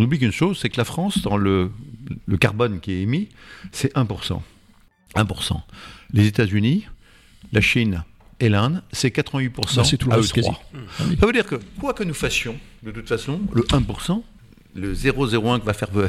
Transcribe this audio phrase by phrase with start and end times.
[0.00, 1.70] On oublie qu'une chose, c'est que la France, dans le,
[2.26, 3.28] le carbone qui est émis,
[3.70, 4.40] c'est 1%.
[5.14, 5.60] 1%.
[6.14, 6.86] Les États-Unis,
[7.52, 8.02] la Chine
[8.40, 10.40] et l'Inde, c'est 88% Là, c'est tout le à eux quasi.
[10.48, 10.58] trois.
[11.20, 14.22] Ça veut dire que, quoi que nous fassions, de toute façon, le 1%,
[14.74, 16.08] le 0,01 que va faire euh,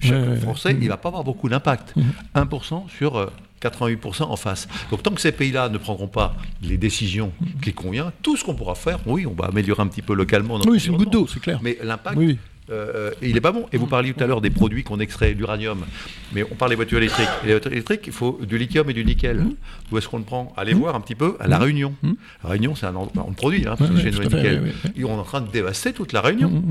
[0.00, 0.36] chaque Ouais, ouais, ouais.
[0.40, 1.94] Français, il va pas avoir beaucoup d'impact.
[2.34, 3.30] 1% sur euh,
[3.62, 4.66] 88% en face.
[4.90, 8.54] Donc tant que ces pays-là ne prendront pas les décisions qui conviennent, tout ce qu'on
[8.56, 10.58] pourra faire, oui, on va améliorer un petit peu localement.
[10.66, 11.60] Oui, c'est une goutte d'eau, c'est clair.
[11.62, 12.36] Mais l'impact, Oui.
[12.70, 13.66] Euh, il n'est pas bon.
[13.72, 15.84] Et vous parliez tout à l'heure des produits qu'on extrait, l'uranium.
[16.32, 17.28] Mais on parle des voitures électriques.
[17.44, 19.38] Et les voitures électriques, il faut du lithium et du nickel.
[19.38, 19.54] Mmh.
[19.90, 20.52] Où est-ce qu'on le prend?
[20.56, 21.94] Allez voir un petit peu à La Réunion.
[22.42, 24.36] La Réunion, c'est un endroit, on le produit, hein, parce Ouais, que le à fait,
[24.36, 24.54] nickel.
[24.60, 24.72] ouais, ouais.
[24.96, 26.62] Et on est en train de dévaster toute la Réunion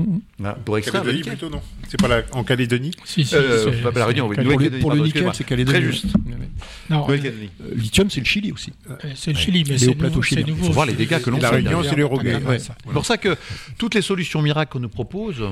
[0.44, 1.38] hein, pour extraire le Calédonie nickel.
[1.38, 1.62] plutôt, non?
[1.88, 2.92] C'est pas la- en Calédonie?
[3.04, 4.36] Si, si, Euh, c'est- pas la Réunion, oui.
[4.36, 5.78] Pour, le- pour le nickel, c'est Calédonie.
[5.80, 6.06] Très juste.
[6.90, 7.06] Non.
[7.10, 7.18] Euh,
[7.74, 8.72] Lithium, c'est le Chili aussi.
[8.90, 10.10] euh, c'est le Chili, mais c'est chiliens.
[10.22, 10.62] c'est nouveau.
[10.62, 12.38] Il faut voir les dégâts que l'on Et la fait, Réunion, c'est l'Uruguay.
[12.58, 13.36] C'est pour ça que
[13.76, 15.42] toutes les solutions miracles qu'on nous propose,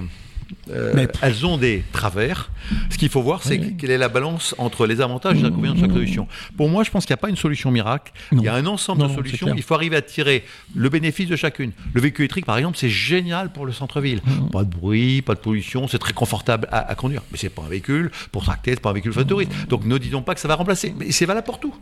[0.71, 2.51] euh, elles ont des travers.
[2.91, 3.77] Ce qu'il faut voir, c'est Oui.
[3.79, 6.27] quelle est la balance entre les avantages et les inconvénients de chaque solution.
[6.57, 8.13] Pour moi, je pense qu'il n'y a pas une solution miracle.
[8.33, 8.43] Non.
[8.43, 9.53] Il y a un ensemble Non, de solutions.
[9.57, 11.73] Il faut arriver à tirer le bénéfice de chacune.
[11.95, 14.21] Le véhicule électrique, par exemple, c'est génial pour le centre-ville.
[14.53, 17.23] Pas de bruit, pas de pollution, c'est très confortable à, à conduire.
[17.31, 19.53] Mais c'est pas un véhicule pour tracter, c'est pas un véhicule de touriste.
[19.69, 20.95] Donc ne disons pas que ça va remplacer.
[20.99, 21.75] Mais c'est valable pour tout.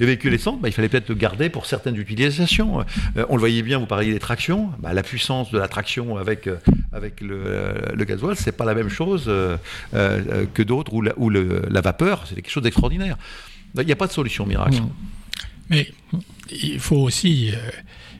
[0.00, 2.80] Les véhicules essence, bah, il fallait peut-être le garder pour certaines utilisations.
[3.16, 4.70] Euh, on le voyait bien, vous parliez des tractions.
[4.80, 6.56] Bah, la puissance de la traction avec, euh,
[6.92, 7.74] avec le, euh,
[8.04, 9.56] le gasoil, c'est pas la même chose euh,
[9.94, 13.16] euh, que d'autres où, la, où le- la vapeur, c'est quelque chose d'extraordinaire.
[13.76, 14.76] Il n'y a pas de solution miracle.
[14.76, 14.92] Non.
[15.70, 15.90] Mais
[16.50, 17.56] il faut aussi euh,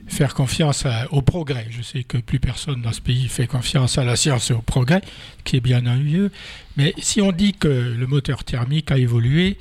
[0.09, 1.67] faire confiance à- au progrès.
[1.71, 4.63] Je sais que plus personne dans ce pays fait confiance à la science et au
[4.63, 5.03] progrès,
[5.45, 6.31] qui est bien ennuyeux.
[6.77, 9.59] Mais si on dit que le moteur thermique a évolué,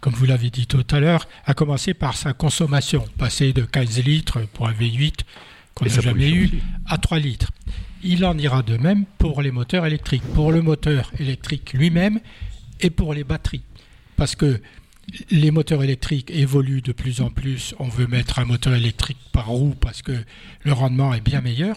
[0.00, 4.02] comme vous l'avez dit tout à l'heure, a commencé par sa consommation, passer de 15
[4.04, 5.20] litres pour un V8
[5.74, 6.50] qu'on n'a jamais eu
[6.86, 7.50] à 3 litres.
[8.06, 12.20] Il en ira de même pour les moteurs électriques, pour le moteur électrique lui-même
[12.80, 13.62] et pour les batteries.
[14.16, 14.60] Parce que
[15.30, 17.74] les moteurs électriques évoluent de plus en plus.
[17.78, 20.12] On veut mettre un moteur électrique par roue parce que
[20.64, 21.76] le rendement est bien meilleur.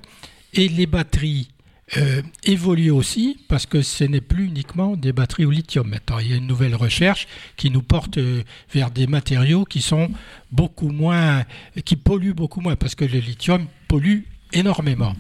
[0.54, 1.48] Et les batteries
[1.96, 5.88] euh, évoluent aussi parce que ce n'est plus uniquement des batteries au lithium.
[5.88, 9.82] Maintenant, il y a une nouvelle recherche qui nous porte euh, vers des matériaux qui
[9.82, 10.12] sont
[10.52, 11.46] beaucoup moins,
[11.86, 15.16] qui polluent beaucoup moins parce que le lithium pollue énormément.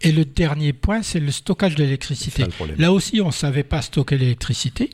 [0.00, 2.44] Et le dernier point, c'est le stockage de l'électricité.
[2.78, 4.90] Là aussi, on ne savait pas stocker l'électricité,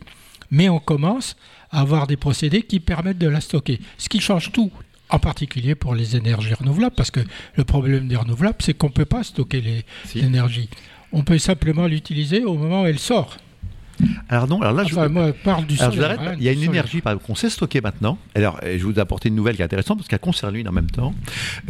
[0.50, 1.36] mais on commence
[1.70, 3.80] à avoir des procédés qui permettent de la stocker.
[3.98, 4.70] Ce qui change tout,
[5.08, 7.20] en particulier pour les énergies renouvelables, parce que
[7.54, 10.20] le problème des renouvelables, c'est qu'on ne peut pas stocker Si.
[10.20, 10.68] l'énergie.
[11.12, 13.36] On peut simplement l'utiliser au moment où elle sort.
[14.28, 16.48] Alors non, alors là, je, Enfin, moi, je parle du Alors, solaire, hein, Il y
[16.48, 16.70] a une solaire.
[16.72, 18.18] énergie qu'on sait stocker maintenant.
[18.34, 20.90] Alors, je vous apporter une nouvelle qui est intéressante parce qu'elle concerne l'une en même
[20.90, 21.14] temps.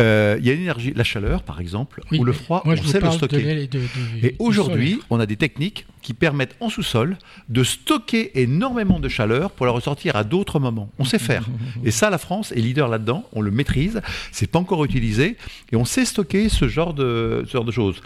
[0.01, 2.75] Euh, il y a une énergie, la chaleur par exemple, Oui, ou le froid, moi,
[2.79, 3.67] on sait le de stocker.
[3.67, 3.81] de-
[4.23, 7.19] Et aujourd'hui, on a des techniques qui permettent en sous-sol
[7.49, 10.91] de stocker énormément de chaleur pour la ressortir à d'autres moments.
[10.99, 11.47] On sait faire.
[11.85, 13.25] Et ça, la France est leader là-dedans.
[13.33, 14.01] On le maîtrise.
[14.33, 15.37] C'est pas encore utilisé
[15.73, 18.01] et on sait stocker ce genre de, ce genre de choses.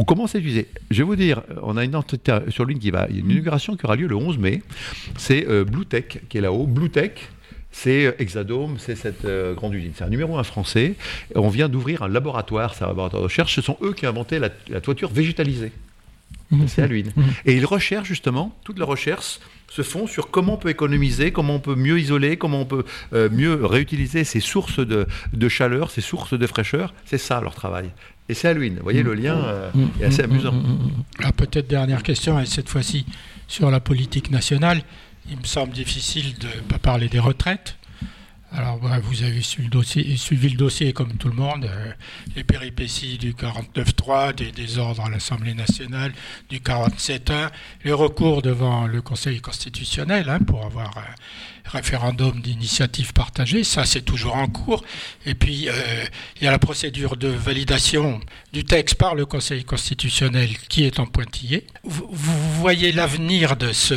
[0.00, 0.66] On commence à utiliser.
[0.90, 3.20] Je vais vous dire, on a une entité sur l'une qui va, il y a
[3.22, 4.62] une inauguration qui aura lieu le 11 mai.
[5.18, 6.66] C'est euh, Bluetech qui est là-haut.
[6.66, 7.28] Bluetech,
[7.70, 9.92] c'est euh, Hexadome, c'est cette euh, grande usine.
[9.94, 10.94] C'est un numéro un français.
[11.34, 13.54] On vient d'ouvrir un laboratoire, c'est un laboratoire de recherche.
[13.54, 15.70] Ce sont eux qui ont inventé la, la toiture végétalisée.
[16.66, 17.12] C'est à l'huile.
[17.44, 19.38] Et ils recherchent justement, toute la recherche
[19.68, 22.84] se font sur comment on peut économiser, comment on peut mieux isoler, comment on peut
[23.12, 26.92] euh, mieux réutiliser ces sources de, de chaleur, ces sources de fraîcheur.
[27.04, 27.90] C'est ça leur travail.
[28.30, 28.74] Et c'est à l'huile.
[28.76, 30.54] Vous voyez, le lien euh, est assez amusant.
[31.20, 33.04] Ah, Peut-être dernière question, et cette fois-ci
[33.48, 34.82] sur la politique nationale.
[35.28, 37.76] Il me semble difficile de ne pas parler des retraites.
[38.52, 41.92] Alors, bah, vous avez suivi le dossier, suivi le dossier comme tout le monde, euh,
[42.36, 46.12] les péripéties du 49.3, des désordres à l'Assemblée nationale,
[46.48, 47.50] du 47.1,
[47.84, 51.14] les recours devant le Conseil constitutionnel hein, pour avoir un
[51.64, 54.84] référendum d'initiative partagée, ça c'est toujours en cours.
[55.26, 56.04] Et puis, euh,
[56.36, 58.20] il y a la procédure de validation
[58.52, 61.66] du texte par le Conseil constitutionnel qui est en pointillé.
[61.84, 63.94] Vous, vous voyez l'avenir de ce,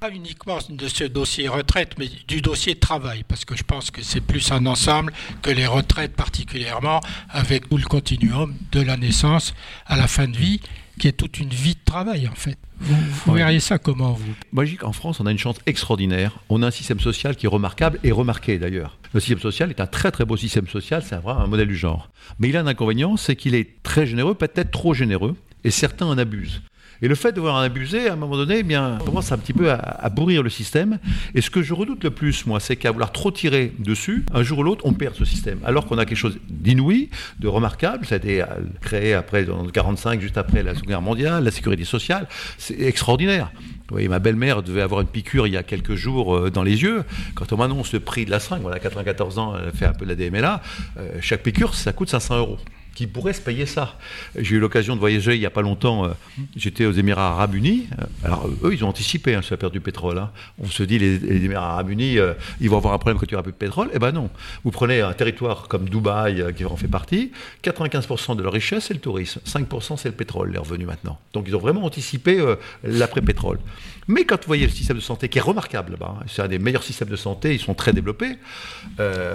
[0.00, 4.02] pas uniquement de ce dossier retraite, mais du dossier travail, parce que je pense que
[4.02, 5.12] c'est plus un ensemble
[5.42, 7.00] que les retraites particulièrement,
[7.30, 9.54] avec tout le continuum de la naissance
[9.86, 10.60] à la fin de vie,
[10.98, 12.56] qui est toute une vie de travail en fait.
[12.80, 12.94] Vous,
[13.26, 13.38] vous Ouais.
[13.38, 16.38] verriez ça comment vous Moi, je dis qu'en France, on a une chance extraordinaire.
[16.48, 18.98] On a un système social qui est remarquable et remarqué d'ailleurs.
[19.14, 21.76] Le système social est un très très beau système social, c'est vraiment un modèle du
[21.76, 22.10] genre.
[22.38, 26.06] Mais il a un inconvénient, c'est qu'il est très généreux, peut-être trop généreux, et certains
[26.06, 26.62] en abusent.
[27.02, 29.38] Et le fait de voir en abuser, à un moment donné, eh bien, commence un
[29.38, 30.98] petit peu à, bourrir le système.
[31.34, 34.42] Et ce que je redoute le plus, moi, c'est qu'à vouloir trop tirer dessus, un
[34.42, 35.58] jour ou l'autre, on perd ce système.
[35.64, 37.10] Alors qu'on a quelque chose d'inouï,
[37.40, 38.06] de remarquable.
[38.06, 38.44] Ça a été
[38.80, 42.28] créé après, en 1945, juste après la Seconde Guerre mondiale, la sécurité sociale.
[42.58, 43.50] C'est extraordinaire.
[43.90, 46.82] Oui, ma belle-mère devait avoir une piqûre il y a quelques jours euh, dans les
[46.82, 47.04] yeux.
[47.34, 50.06] Quand on m'annonce le prix de la seringue, voilà, 94 ans, elle fait un peu
[50.06, 50.62] de la DMLA,
[50.98, 52.58] euh, chaque piqûre, ça coûte 500 euros
[52.94, 53.98] qui pourrait se payer ça.
[54.36, 56.04] J'ai eu l'occasion de voyager il n'y a pas longtemps.
[56.04, 56.08] Euh,
[56.56, 57.86] j'étais aux Émirats Arabes Unis.
[57.98, 60.18] Euh, alors, eux, ils ont anticipé hein, sur la perte du pétrole.
[60.18, 60.30] Hein.
[60.62, 63.26] On se dit, les, les Émirats Arabes Unis, euh, ils vont avoir un problème quand
[63.26, 63.90] il n'y aura plus de pétrole.
[63.94, 64.30] Eh ben non.
[64.64, 67.32] Vous prenez un territoire comme Dubaï, qui en fait partie,
[67.62, 69.40] 95% de leur richesse, c'est le tourisme.
[69.46, 71.18] 5%, c'est le pétrole, les revenus maintenant.
[71.32, 72.42] Donc, ils ont vraiment anticipé
[72.82, 73.58] l'après-pétrole.
[74.06, 76.48] Mais quand vous voyez le système de santé qui est remarquable là-bas, hein, c'est un
[76.48, 78.36] des meilleurs systèmes de santé, ils sont très développés,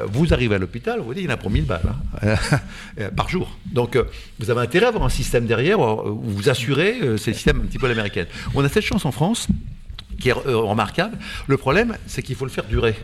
[0.08, 1.94] vous arrivez à l'hôpital, vous vous dites, il y en a pour 1000 balles
[3.16, 3.49] par jour.
[3.66, 4.04] Donc, euh,
[4.40, 7.62] vous avez intérêt à avoir un système derrière où vous assurez, euh, c'est le système
[7.62, 8.28] un petit peu l'américaine.
[8.56, 9.48] On a cette chance en France
[10.20, 11.18] qui est euh, remarquable.
[11.48, 12.96] Le problème, c'est qu'il faut le faire durer.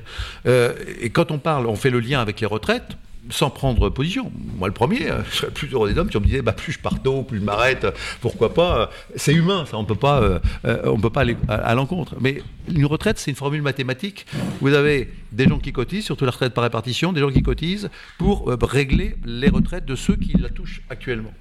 [0.45, 2.97] et quand on parle, on fait le lien avec les retraites,
[3.29, 4.31] sans prendre position.
[4.57, 6.53] Moi, le premier, euh, je serais plus heureux des hommes si on me disait bah,
[6.53, 7.87] plus je pars tôt, plus je m'arrête,
[8.21, 8.89] pourquoi pas.
[9.15, 12.15] C'est humain, ça, on peut pas, euh, euh, on peut pas aller à, l'encontre.
[12.19, 12.41] Mais
[12.73, 14.25] une retraite, c'est une formule mathématique.
[14.61, 17.89] Vous avez des gens qui cotisent, surtout la retraite par répartition, des gens qui cotisent
[18.17, 21.31] pour régler les retraites de ceux qui la touchent actuellement.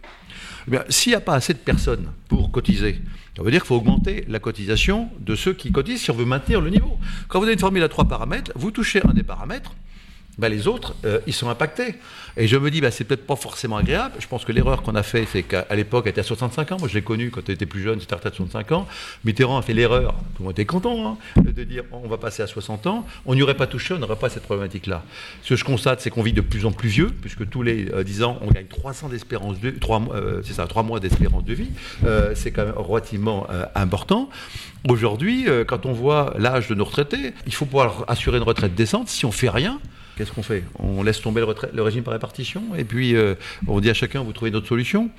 [0.72, 3.00] Eh s'il n'y a pas assez de personnes pour cotiser,
[3.36, 6.24] ça veut dire qu'il faut augmenter la cotisation de ceux qui cotisent si on veut
[6.24, 6.98] maintenir le niveau.
[7.28, 9.74] Quand vous avez une formule à trois paramètres, vous touchez un des paramètres,
[10.38, 11.94] ben, les autres, euh, ils sont impactés.
[12.36, 14.14] Et je me dis, ben, c'est peut-être pas forcément agréable.
[14.18, 16.76] Je pense que l'erreur qu'on a fait, c'est qu'à l'époque, elle était à 65 ans.
[16.80, 18.88] Moi, je l'ai connu quand elle était plus jeune, c'était à 65 ans.
[19.24, 22.42] Mitterrand a fait l'erreur, tout le monde était content, hein, de dire, on va passer
[22.42, 23.06] à 60 ans.
[23.26, 25.04] On n'y aurait pas touché, on n'aurait pas cette problématique-là.
[25.42, 27.84] Ce que je constate, c'est qu'on vit de plus en plus vieux, puisque tous les
[28.04, 31.44] 10 euh, ans, on gagne 300 d'espérance de 3, euh, c'est ça, 3 mois d'espérance
[31.44, 31.70] de vie.
[32.34, 34.28] c'est quand même relativement important.
[34.88, 39.08] Aujourd'hui, quand on voit l'âge de nos retraités, il faut pouvoir assurer une retraite décente.
[39.08, 39.80] Si on fait rien,
[40.16, 43.34] Qu'est-ce qu'on fait On laisse tomber le, régime par répartition et puis euh,
[43.66, 45.10] on dit à chacun vous trouvez une autre solution.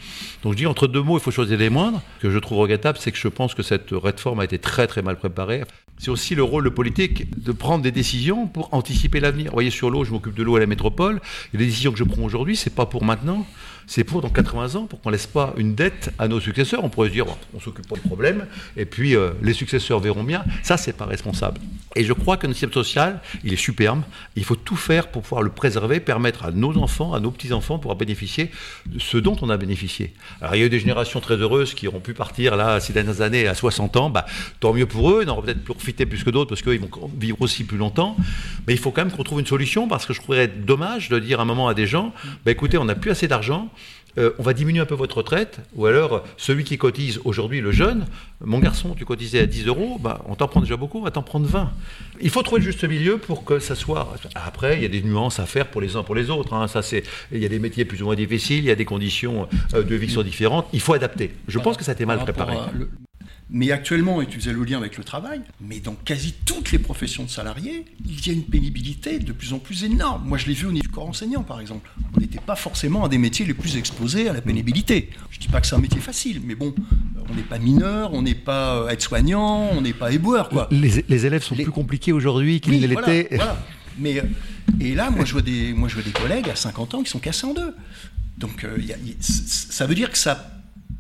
[0.44, 2.02] Donc je dis entre deux mots, il faut choisir les moindres.
[2.18, 4.88] Ce que je trouve regrettable, c'est que je pense que cette réforme a été très
[4.88, 5.64] très mal préparée.
[5.98, 9.52] C'est aussi le rôle de politique de prendre des décisions pour anticiper l'avenir.
[9.52, 11.22] Vous voyez, sur l'eau, je m'occupe de l'eau à la métropole.
[11.54, 13.46] Les décisions que je prends aujourd'hui, c'est pas pour maintenant,
[13.88, 16.84] c'est pour dans 80 ans, pour qu'on laisse pas une dette à nos successeurs.
[16.84, 18.46] On pourrait se dire, on s'occupe pas du problème,
[18.78, 20.44] et puis euh, les successeurs verront bien.
[20.64, 21.60] Ça, c'est pas responsable.
[21.96, 24.02] Et je crois que notre système social, il est superbe.
[24.36, 27.78] Il faut tout faire pour pouvoir le préserver, permettre à nos enfants, à nos petits-enfants,
[27.78, 28.52] pouvoir bénéficier
[28.88, 30.14] de ce dont on a bénéficié.
[30.42, 32.92] Alors, il y a eu des générations très heureuses qui auront pu partir, là, ces
[32.92, 34.10] dernières années, à 60 ans.
[34.10, 34.26] Bah,
[34.60, 37.40] tant mieux pour eux, ils auront peut-être profiter plus que d'autres, parce qu'ils vont vivre
[37.42, 38.18] aussi plus longtemps.
[38.66, 41.20] Mais il faut quand même qu'on trouve une solution, parce que je trouverais dommage de
[41.20, 42.12] dire un moment à des gens,
[42.44, 43.70] bah, écoutez, on n'a plus assez d'argent,
[44.18, 47.72] euh, on va diminuer un peu votre retraite, ou alors celui qui cotise aujourd'hui, le
[47.72, 48.08] jeune,
[48.44, 51.12] mon garçon, tu cotisais à 10 euros, bah, on t'en prend déjà beaucoup, on va
[51.12, 51.72] t'en prendre 20.
[52.20, 54.12] Il faut trouver le juste milieu pour que ça soit.
[54.34, 56.54] Après, il y a des nuances à faire pour les uns pour les autres.
[56.54, 56.68] Hein.
[56.68, 57.04] Ça, c'est...
[57.32, 59.84] Il y a des métiers plus ou moins difficiles, il y a des conditions euh,
[59.84, 60.66] de vie qui sont différentes.
[60.74, 61.32] Il faut adapter.
[61.48, 62.56] Je pense que ça a été mal préparé.
[63.52, 66.80] Mais actuellement, et tu faisais le lien avec le travail, mais dans quasi toutes les
[66.80, 70.24] professions de salariés, il y a une pénibilité de plus en plus énorme.
[70.26, 71.88] Moi, je l'ai vu au niveau du corps enseignant, par exemple.
[72.16, 75.12] On n'était pas forcément un des métiers les plus exposés à la pénibilité.
[75.30, 76.74] Je ne dis pas que c'est un métier facile, mais bon,
[77.30, 80.68] on n'est pas mineur, on n'est pas euh, aide-soignant, on n'est pas éboueur, quoi.
[80.72, 83.28] Les, élèves sont plus compliqués aujourd'hui qu'ils ne l'étaient.
[83.32, 83.64] Voilà,
[84.00, 84.24] Mais, euh,
[84.80, 87.12] et là, moi je, vois des, moi, je vois des collègues à 50 ans qui
[87.12, 87.76] sont cassés en deux.
[88.40, 88.78] Donc, euh,
[89.20, 90.52] ça veut dire que ça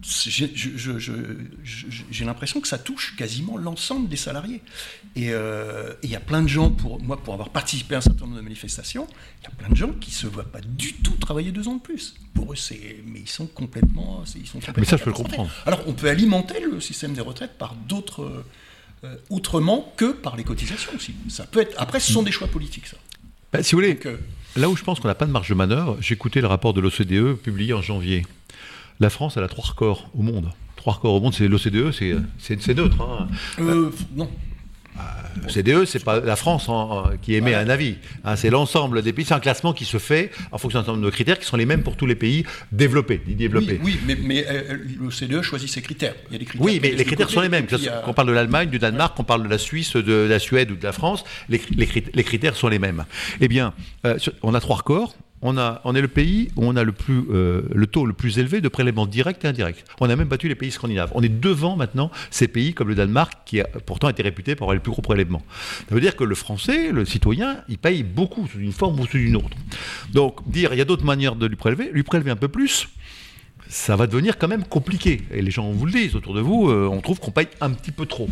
[0.03, 4.61] j'ai l'impression que ça touche quasiment l'ensemble des salariés.
[5.17, 8.01] Euh, et il y a plein de gens, pour moi, pour avoir participé à un
[8.01, 9.07] certain nombre de manifestations,
[9.41, 11.67] il y a plein de gens qui ne se voient pas du tout travailler deux
[11.67, 12.15] ans de plus.
[12.33, 13.03] Pour eux, c'est.
[13.07, 14.23] Mais ils sont complètement.
[14.35, 15.49] Ils sont mais ça, je peux le comprendre.
[15.65, 18.43] Alors, on peut alimenter le système des retraites par d'autres.
[19.03, 21.13] Euh, autrement que par les cotisations aussi.
[21.29, 21.75] Ça peut être.
[21.77, 22.97] Après, ce sont des choix politiques, ça.
[23.51, 24.17] Bah, si vous voulez, euh,
[24.55, 26.73] là où je pense qu'on n'a pas de marge de manœuvre, j'ai écouté le rapport
[26.73, 28.25] de l'OCDE publié en janvier.
[28.99, 30.51] La France, elle a trois records au monde.
[30.75, 33.01] Trois records au monde, c'est l'OCDE, c'est neutre.
[33.01, 33.27] Hein.
[33.59, 34.29] Euh, non.
[35.43, 36.69] L'OCDE, euh, c'est pas la France
[37.21, 37.95] qui émet un avis.
[38.23, 39.25] Hein, c'est l'ensemble des pays.
[39.25, 41.57] C'est un classement qui se fait en fonction d'un certain nombre de critères qui sont
[41.57, 43.21] les mêmes pour tous les pays développés.
[43.27, 43.79] développés.
[43.83, 46.15] Oui, mais, mais euh, l'OCDE choisit ses critères.
[46.29, 47.67] Il y a des critères oui, mais les critères sont les mêmes.
[48.05, 50.75] Qu'on parle de l'Allemagne, du Danemark, qu'on parle de la Suisse, de la Suède ou
[50.75, 53.03] de la France, les, critères sont les mêmes.
[53.41, 53.73] Eh bien,
[54.41, 58.13] on a trois records on, est le pays où on a euh, le, taux le
[58.13, 59.83] plus élevé de prélèvements directs et indirects.
[59.99, 61.11] On a même battu les pays scandinaves.
[61.13, 64.65] On est devant maintenant ces pays comme le Danemark, qui a pourtant été réputé pour
[64.65, 65.43] avoir les plus gros prélèvements.
[65.87, 69.05] Ça veut dire que le français, le citoyen, il paye beaucoup sous une forme ou
[69.05, 69.57] sous une autre.
[70.13, 72.87] Donc, dire il y a d'autres manières de lui prélever, lui prélever un peu plus,
[73.67, 75.21] ça va devenir quand même compliqué.
[75.31, 77.71] Et les gens vous le disent autour de vous, euh, on trouve qu'on paye un
[77.71, 78.29] petit peu trop,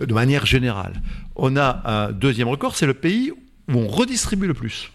[0.00, 1.02] de manière générale.
[1.36, 4.90] On a un deuxième record, c'est le pays où on redistribue le plus.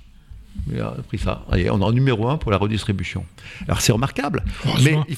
[0.74, 1.46] On a pris ça.
[1.52, 3.26] Allez, on est en numéro un pour la redistribution.
[3.68, 5.06] Alors c'est remarquable, mais Heureusement.
[5.10, 5.18] il-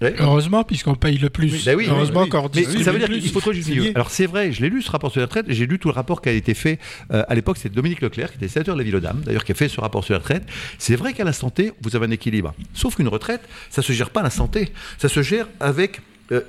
[0.00, 0.14] Ouais.
[0.20, 1.64] Heureusement, puisqu'on paye le plus.
[1.64, 2.66] Ben oui, Heureusement oui, oui.
[2.76, 3.90] Mais ça veut dire qu'il faut juste milieu.
[3.96, 5.94] Alors c'est vrai, je l'ai lu ce rapport sur la retraite, j'ai lu tout le
[5.94, 6.78] rapport qui a été fait
[7.12, 9.56] euh, à l'époque, c'était Dominique Leclerc, qui était sénateur de la Ville-aux-Dames, d'ailleurs, qui a
[9.56, 10.44] fait ce rapport sur la retraite.
[10.78, 12.54] C'est vrai qu'à l'instant T, vous avez un équilibre.
[12.74, 16.00] Sauf qu'une retraite, ça se gère pas à l'instant T, ça se gère avec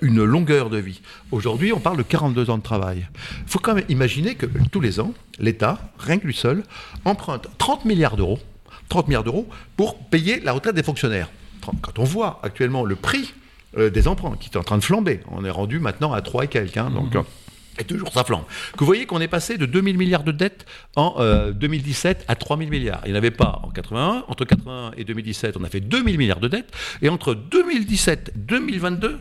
[0.01, 1.01] une longueur de vie.
[1.31, 3.07] Aujourd'hui, on parle de 42 ans de travail.
[3.45, 6.63] Il faut quand même imaginer que tous les ans, l'État, rien que lui seul,
[7.05, 8.39] emprunte 30 milliards d'euros,
[8.89, 11.29] 30 milliards d'euros pour payer la retraite des fonctionnaires.
[11.81, 13.33] Quand on voit actuellement le prix
[13.77, 16.45] euh, des emprunts qui est en train de flamber, on est rendu maintenant à 3
[16.45, 17.21] et quelques, hein, donc euh,
[17.79, 18.43] et toujours ça flambe.
[18.73, 22.35] Que vous voyez qu'on est passé de 2000 milliards de dettes en euh, 2017 à
[22.35, 23.01] 3000 milliards.
[23.05, 24.25] Il n'y en avait pas en 81.
[24.27, 26.71] Entre 81 et 2017, on a fait 2000 milliards de dettes.
[27.01, 29.19] Et entre 2017 et 2022,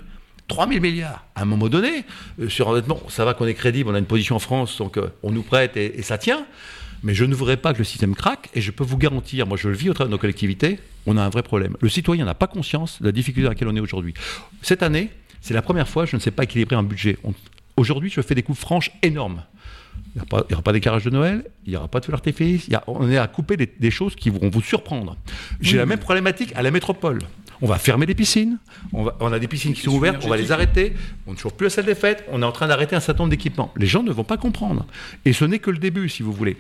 [0.48, 1.24] 3000 milliards.
[1.34, 2.04] À un moment donné,
[2.40, 4.96] euh, sur endettement, ça va qu'on est crédible, on a une position en France, donc
[4.96, 6.46] euh, on nous prête et, et ça tient.
[7.02, 9.56] Mais je ne voudrais pas que le système craque, et je peux vous garantir, moi
[9.56, 11.76] je le vis au travers de nos collectivités, on a un vrai problème.
[11.80, 14.14] Le citoyen n'a pas conscience de la difficulté dans laquelle on est aujourd'hui.
[14.62, 17.16] Cette année, c'est la première fois que je ne sais pas équilibrer un budget.
[17.76, 19.44] Aujourd'hui, je fais des coupes franches énormes.
[20.16, 23.10] Il n'y aura pas d'écarage de Noël, il n'y aura pas de feu d'artifice, on
[23.10, 25.16] est à couper des, des choses qui vont vous surprendre.
[25.60, 27.20] J'ai la même problématique à la métropole.
[27.60, 28.58] On va fermer des piscines,
[28.92, 30.94] on, va- on a des piscines qui sont ouvertes, on va les arrêter,
[31.26, 33.24] on ne toujours plus la salle des fêtes, on est en train d'arrêter un certain
[33.24, 33.72] nombre d'équipements.
[33.76, 34.86] Les gens ne vont pas comprendre.
[35.24, 36.56] Et ce n'est que le début, si vous voulez.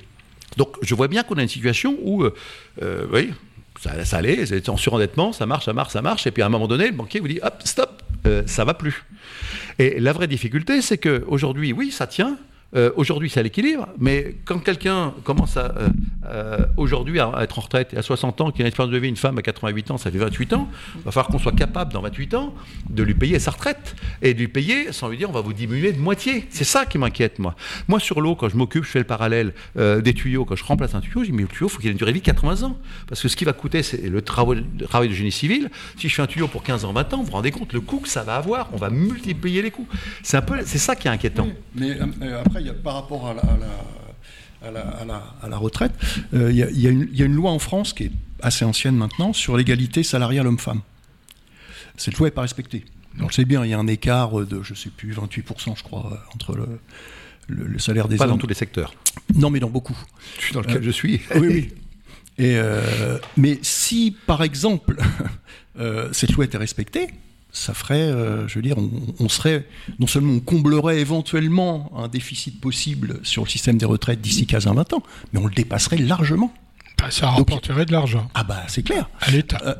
[0.56, 2.34] Donc je vois bien qu'on a une situation où, euh,
[2.82, 3.30] euh, oui,
[3.80, 6.46] ça, ça allait, c'est en surendettement, ça marche, ça marche, ça marche, et puis à
[6.46, 9.04] un moment donné, le banquier vous dit, hop, stop, euh, ça va plus.
[9.78, 12.36] Et la vraie difficulté, c'est qu'aujourd'hui, oui, ça tient.
[12.76, 15.72] Euh, aujourd'hui, c'est à l'équilibre, mais quand quelqu'un commence à,
[16.26, 18.98] euh, aujourd'hui à être en retraite et à 60 ans, qui a une expérience de
[18.98, 21.52] vie, une femme à 88 ans, ça fait 28 ans, il va falloir qu'on soit
[21.52, 22.54] capable dans 28 ans
[22.90, 25.54] de lui payer sa retraite et de lui payer sans lui dire on va vous
[25.54, 26.46] diminuer de moitié.
[26.50, 27.54] C'est ça qui m'inquiète, moi.
[27.88, 30.64] Moi, sur l'eau, quand je m'occupe, je fais le parallèle euh, des tuyaux, quand je
[30.64, 32.16] remplace un tuyau, je dis mais le tuyau, il faut qu'il ait une durée de
[32.16, 32.76] vie de 80 ans.
[33.08, 34.64] Parce que ce qui va coûter, c'est le travail,
[35.08, 35.70] de génie civil.
[35.96, 37.80] Si je fais un tuyau pour 15 ans, 20 ans, vous vous rendez compte le
[37.80, 39.86] coût que ça va avoir On va multiplier les coûts.
[40.22, 41.48] C'est ça qui est inquiétant.
[41.74, 45.04] Mais euh, après, il y a, par rapport à la, à la- à la- à
[45.04, 45.92] la- à la retraite,
[46.34, 47.92] euh, il y, a- il y a une- il y a une loi en France
[47.92, 48.12] qui est
[48.42, 50.80] assez ancienne maintenant sur l'égalité salariale homme-femme.
[51.96, 52.84] Cette loi n'est pas respectée.
[53.20, 55.82] On le sait bien, il y a un écart de, je sais plus, 28%, je
[55.82, 56.66] crois, euh, entre le,
[57.48, 58.30] le- le salaire des Pas hommes.
[58.32, 58.94] dans tous les secteurs.
[59.34, 59.96] Non, mais dans beaucoup.
[60.52, 61.20] Dans lequel je suis.
[61.36, 61.68] Oui, oui.
[62.38, 64.96] Et euh, mais si, par exemple,
[65.80, 67.08] euh, cette loi était respectée,
[67.50, 68.90] ça ferait, euh, je veux dire, on,
[69.20, 69.66] on serait,
[69.98, 74.66] non seulement on comblerait éventuellement un déficit possible sur le système des retraites d'ici 15
[74.66, 75.02] à 20 ans,
[75.32, 76.52] mais on le dépasserait largement.
[76.98, 79.08] Bah, ça rapporterait de l'argent Ah bah c'est clair.
[79.20, 79.58] à l'État.
[79.64, 79.74] Euh,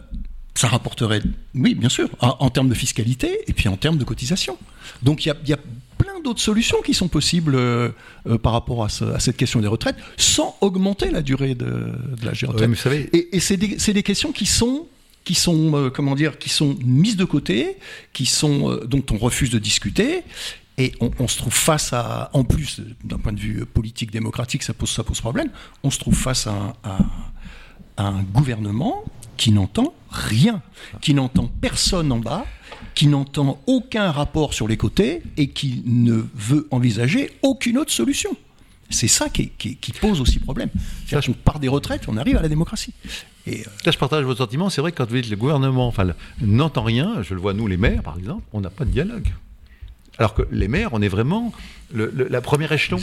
[0.54, 1.20] ça rapporterait,
[1.54, 4.56] oui, bien sûr, en, en termes de fiscalité et puis en termes de cotisation.
[5.02, 5.58] Donc il y a, il y a
[5.98, 7.90] plein d'autres solutions qui sont possibles euh,
[8.28, 11.66] euh, par rapport à, ce- à cette question des retraites, sans augmenter la durée de,
[12.22, 12.60] Ouais, retraites.
[12.60, 14.86] mais vous savez, Et, et c'est des, c'est des questions qui sont
[15.28, 17.76] qui sont euh, qui sont mises de côté,
[18.18, 20.22] euh, dont on refuse de discuter.
[20.78, 24.72] Et on, se trouve face à, en plus d'un point de vue politique démocratique, ça
[24.72, 25.50] pose ça pose problème.
[25.82, 26.74] On se trouve face à
[27.98, 29.04] un gouvernement
[29.36, 30.62] qui n'entend rien,
[31.02, 32.46] qui n'entend personne en bas,
[32.94, 38.30] qui n'entend aucun rapport sur les côtés et qui ne veut envisager aucune autre solution.
[38.90, 39.50] C'est ça qui,
[40.00, 40.70] pose aussi problème.
[41.06, 42.94] C'est-à-dire qu'on part des retraites, on arrive à la démocratie.
[43.48, 43.52] Euh,
[43.84, 44.70] Là, je partage votre sentiment.
[44.70, 45.92] C'est vrai que quand vous dites le gouvernement
[46.40, 49.28] n'entend rien, je le vois nous, les maires, par exemple, on n'a pas de dialogue.
[50.18, 51.52] Alors que les maires, on est vraiment
[51.92, 52.98] le- le- la première échelon.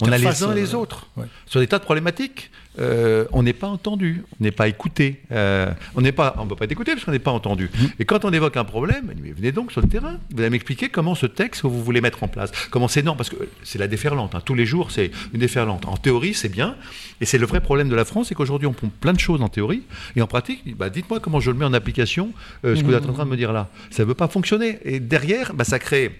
[0.00, 1.06] On a les uns et les euh, autres.
[1.16, 1.26] ouais.
[1.46, 5.20] Sur des tas de problématiques, euh, on n'est pas entendu, on n'est pas écouté.
[5.30, 7.70] Euh, on n'est pas, on ne peut pas être écouté parce qu'on n'est pas entendu.
[7.72, 7.84] Mmh.
[8.00, 10.16] Et quand on évoque un problème, mais venez donc sur le terrain.
[10.32, 12.50] Vous allez m'expliquer comment ce texte que vous voulez mettre en place.
[12.70, 14.34] Comment c'est énorme, parce que c'est la déferlante.
[14.34, 14.42] hein.
[14.44, 15.84] Tous les jours, c'est une déferlante.
[15.86, 16.76] En théorie, c'est bien.
[17.20, 19.42] Et c'est le vrai problème de la France, c'est qu'aujourd'hui, on prend plein de choses
[19.42, 19.82] en théorie.
[20.16, 22.32] Et en pratique, bah, dites-moi comment je le mets en application,
[22.64, 23.68] euh, ce que vous êtes en train de me dire là.
[23.90, 24.78] Ça ne veut pas fonctionner.
[24.84, 26.10] Et derrière, bah, ça crée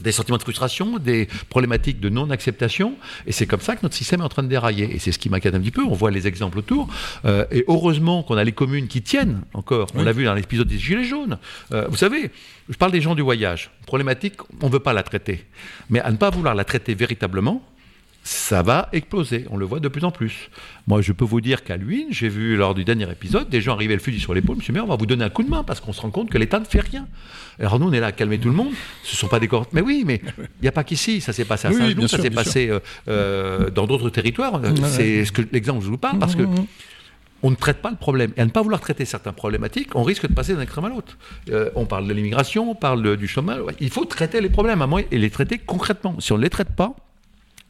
[0.00, 2.94] des sentiments de frustration, des problématiques de non-acceptation,
[3.26, 4.94] et c'est comme ça que notre système est en train de dérailler.
[4.94, 5.82] Et c'est ce qui m'inquiète un petit peu.
[5.82, 6.88] On voit les exemples autour,
[7.24, 9.88] Euh, et heureusement qu'on a les communes qui tiennent encore.
[9.94, 11.38] On l'a vu dans l'épisode des Gilets jaunes.
[11.72, 12.30] Euh, vous savez,
[12.68, 13.70] je parle des gens du voyage.
[13.86, 15.44] Problématique, on ne veut pas la traiter,
[15.90, 17.62] mais à ne pas vouloir la traiter véritablement.
[18.26, 20.50] Ça va exploser, on le voit de plus en plus.
[20.88, 23.74] Moi, je peux vous dire qu'à Luynes, j'ai vu lors du dernier épisode des gens
[23.74, 24.56] arriver le fusil sur l'épaule.
[24.56, 26.10] Monsieur le maire, on va vous donner un coup de main parce qu'on se rend
[26.10, 27.06] compte que l'État ne fait rien.
[27.60, 28.72] Alors nous, on est là à calmer tout le monde.
[29.04, 29.68] Ce ne sont pas des corps.
[29.72, 31.20] Mais oui, mais il n'y a pas qu'ici.
[31.20, 34.60] Ça s'est passé à Oui, oui, ça s'est passé euh, euh, dans d'autres territoires.
[34.86, 36.42] C'est ce que l'exemple que je vous parle parce que
[37.44, 38.32] on ne traite pas le problème.
[38.36, 40.88] Et à ne pas vouloir traiter certaines problématiques, on risque de passer d'un extrême à
[40.88, 41.16] l'autre.
[41.50, 43.60] Euh, on parle de l'immigration, on parle du chômage.
[43.78, 46.18] Il faut traiter les problèmes à et les traiter concrètement.
[46.18, 46.96] Si on ne les traite pas,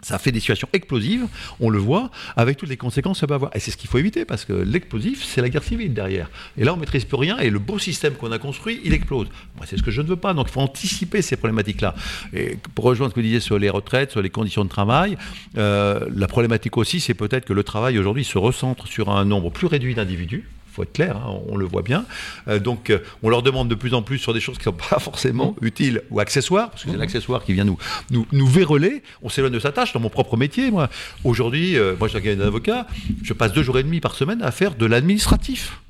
[0.07, 1.27] ça fait des situations explosives,
[1.59, 3.51] on le voit, avec toutes les conséquences que ça peut avoir.
[3.57, 6.31] Et c'est ce qu'il faut éviter, parce que l'explosif, c'est la guerre civile derrière.
[6.57, 8.93] Et là, on ne maîtrise plus rien, et le beau système qu'on a construit, il
[8.93, 9.27] explose.
[9.57, 11.97] Moi, c'est ce que je ne veux pas, donc il faut anticiper ces problématiques-là.
[12.33, 15.19] Et pour rejoindre ce que vous disiez sur les retraites, sur les conditions de travail,
[15.59, 19.51] euh, la problématique aussi, c'est peut-être que le travail aujourd'hui se recentre sur un nombre
[19.51, 20.45] plus réduit d'individus,
[20.77, 22.05] faut être clair, hein, on le voit bien.
[22.49, 24.73] Euh, donc, euh, on leur demande de plus en plus sur des choses qui ne
[24.73, 25.67] sont pas forcément mmh.
[25.67, 27.01] utiles ou accessoires, parce que c'est mmh.
[27.01, 27.79] l'accessoire qui vient nous,
[28.11, 29.03] nous, nous véreler.
[29.23, 30.71] On s'éloigne de sa tâche dans mon propre métier.
[30.71, 30.89] Moi,
[31.25, 32.87] aujourd'hui, euh, moi, je suis un avocat,
[33.23, 35.81] je passe deux jours et demi par semaine à faire de l'administratif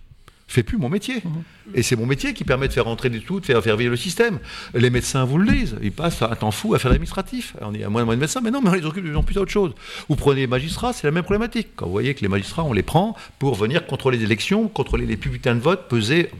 [0.46, 1.16] fais plus mon métier.
[1.24, 1.42] Mhm.
[1.74, 3.90] Et c'est mon métier qui permet de faire rentrer des tout, de faire, faire vivre
[3.90, 4.38] le système.
[4.74, 7.56] Les médecins vous le disent, ils passent un temps fou à faire l'administratif.
[7.60, 9.16] On dit, à moins, moins de médecins, mais non, mais on les occupe de plus
[9.16, 9.72] en plus d'autres choses.
[10.08, 11.68] Vous prenez les magistrats, c'est la même problématique.
[11.76, 15.06] Quand vous voyez que les magistrats, on les prend pour venir contrôler les élections, contrôler
[15.06, 16.30] les publics de vote, peser,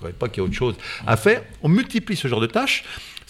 [0.00, 0.74] vous ne pas qu'il y a autre chose
[1.06, 1.42] à faire.
[1.62, 2.84] On multiplie ce genre de tâches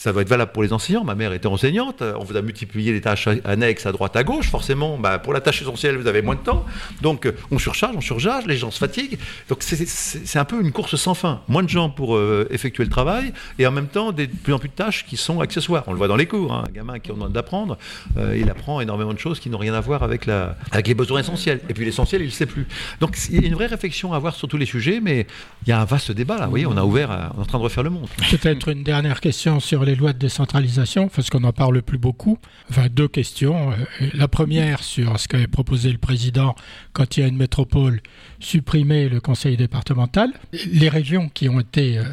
[0.04, 1.02] ça va être valable pour les enseignants.
[1.02, 2.02] Ma mère était enseignante.
[2.02, 4.50] On vous a multiplié les tâches annexes à droite, à gauche.
[4.50, 6.66] Forcément, bah, pour la tâche essentielle, vous avez moins de temps.
[7.00, 9.16] Donc, on surcharge, on surcharge, les gens se fatiguent.
[9.48, 11.40] Donc, c'est un peu une course sans fin.
[11.48, 14.52] Moins de gens pour euh, effectuer le travail et en même temps, des, de plus
[14.52, 15.84] en plus de tâches qui sont accessoires.
[15.86, 16.52] On le voit dans les cours.
[16.52, 16.64] Hein.
[16.68, 17.78] Un gamin qui en demande d'apprendre,
[18.18, 21.60] euh, il apprend énormément de choses qui n'ont rien à voir avec les besoins essentiels.
[21.70, 22.66] Et puis, l'essentiel, il ne sait plus.
[23.00, 25.26] Donc, il y a une vraie réflexion à avoir sur tous les sujets, mais
[25.66, 26.44] il y a un vaste débat là.
[26.44, 28.08] Vous voyez, on a ouvert, on est en train de refaire le monde.
[28.30, 32.38] Peut-être une dernière question sur les lois de décentralisation, parce qu'on n'en parle plus beaucoup.
[32.70, 33.72] Enfin, deux questions.
[33.72, 33.74] Euh,
[34.14, 36.54] la première sur ce qu'avait proposé le président
[36.92, 38.00] quand il y a une métropole,
[38.40, 40.30] supprimer le conseil départemental.
[40.72, 42.04] Les régions qui ont été euh,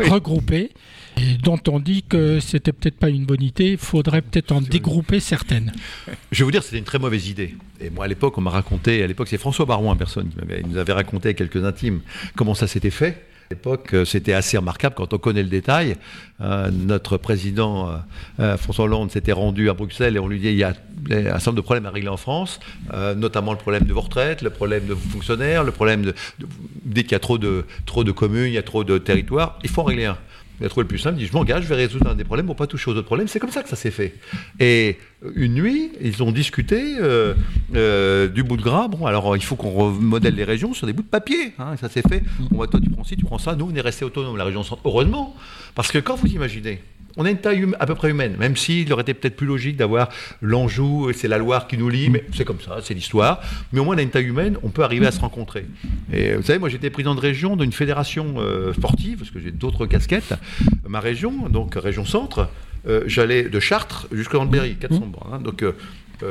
[0.00, 0.70] regroupées
[1.16, 4.60] et dont on dit que c'était peut-être pas une bonne idée, il faudrait peut-être en
[4.60, 5.72] dégrouper certaines.
[6.30, 7.54] Je vais vous dire, c'était une très mauvaise idée.
[7.80, 10.68] Et moi, à l'époque, on m'a raconté, à l'époque, c'est François Baron en personne qui
[10.68, 12.00] nous avait raconté à quelques intimes
[12.36, 13.26] comment ça s'était fait.
[13.52, 15.96] L'époque, euh, c'était assez remarquable quand on connaît le détail.
[16.40, 18.00] Euh, notre président
[18.40, 20.72] euh, François Hollande s'était rendu à Bruxelles et on lui dit il y a un
[21.38, 22.60] certain nombre de problèmes à régler en France,
[23.16, 26.46] notamment le problème de vos retraites, le problème de vos fonctionnaires, le problème de, de
[26.84, 29.58] dès qu'il y a trop de, trop de communes, il y a trop de territoires,
[29.62, 30.16] il faut en régler un.
[30.60, 32.24] Il a trouvé le plus simple, il dit je m'engage, je vais résoudre un des
[32.24, 33.26] problèmes pour pas toucher aux autres problèmes.
[33.26, 34.14] C'est comme ça que ça s'est fait.
[34.60, 34.98] Et
[35.34, 37.34] une nuit, ils ont discuté euh,
[37.74, 38.88] euh, du bout de gras.
[38.88, 41.52] Bon, alors il faut qu'on remodèle les régions sur des bouts de papier.
[41.58, 42.22] Hein, ça s'est fait.
[42.50, 43.56] Bon, bah, toi tu prends ci, tu prends ça.
[43.56, 44.82] Nous, on est resté autonome, la région centre.
[44.84, 45.34] Heureusement,
[45.74, 46.80] parce que quand vous imaginez
[47.16, 49.46] on a une taille hum, à peu près humaine, même s'il aurait été peut-être plus
[49.46, 50.08] logique d'avoir
[50.40, 53.40] l'Anjou, c'est la Loire qui nous lie, mais c'est comme ça, c'est l'histoire.
[53.72, 55.66] Mais au moins, on a une taille humaine, on peut arriver à se rencontrer.
[56.12, 59.50] Et vous savez, moi j'étais président de région d'une fédération euh, sportive, parce que j'ai
[59.50, 60.34] d'autres casquettes.
[60.86, 62.48] Ma région, donc région centre,
[62.86, 65.10] euh, j'allais de Chartres jusqu'à 400 mmh.
[65.10, 65.34] bornes.
[65.34, 65.38] Hein.
[65.38, 65.72] donc euh,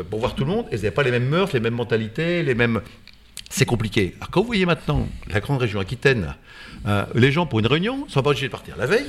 [0.10, 2.44] pour voir tout le monde, et ils n'avaient pas les mêmes mœurs, les mêmes mentalités,
[2.44, 2.82] les mêmes.
[3.50, 4.16] C'est compliqué.
[4.20, 6.36] Alors quand vous voyez maintenant la grande région Aquitaine,
[7.14, 9.08] les gens pour une réunion sont pas obligés de partir la veille.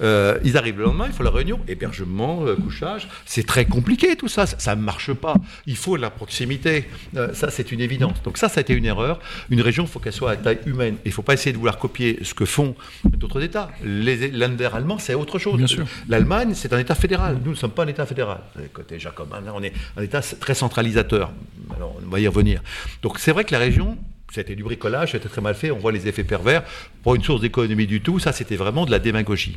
[0.00, 3.08] Euh, ils arrivent le lendemain, il faut la réunion, hébergement, euh, couchage.
[3.24, 5.34] C'est très compliqué tout ça, ça ne marche pas.
[5.66, 6.88] Il faut la proximité.
[7.16, 8.22] Euh, ça, c'est une évidence.
[8.22, 9.18] Donc ça, ça a été une erreur.
[9.50, 10.96] Une région, il faut qu'elle soit à taille humaine.
[11.04, 13.70] Il ne faut pas essayer de vouloir copier ce que font d'autres États.
[13.82, 15.60] Les Länder allemands, c'est autre chose.
[16.08, 17.38] L'Allemagne, c'est un État fédéral.
[17.44, 18.40] Nous ne sommes pas un État fédéral.
[18.72, 21.32] Côté Jacobin, on est un État très centralisateur.
[21.74, 22.62] Alors, on va y revenir.
[23.02, 23.96] Donc c'est vrai que la région,
[24.32, 26.62] c'était du bricolage, c'était très mal fait, on voit les effets pervers.
[27.02, 29.56] Pour une source d'économie du tout, ça c'était vraiment de la démagogie.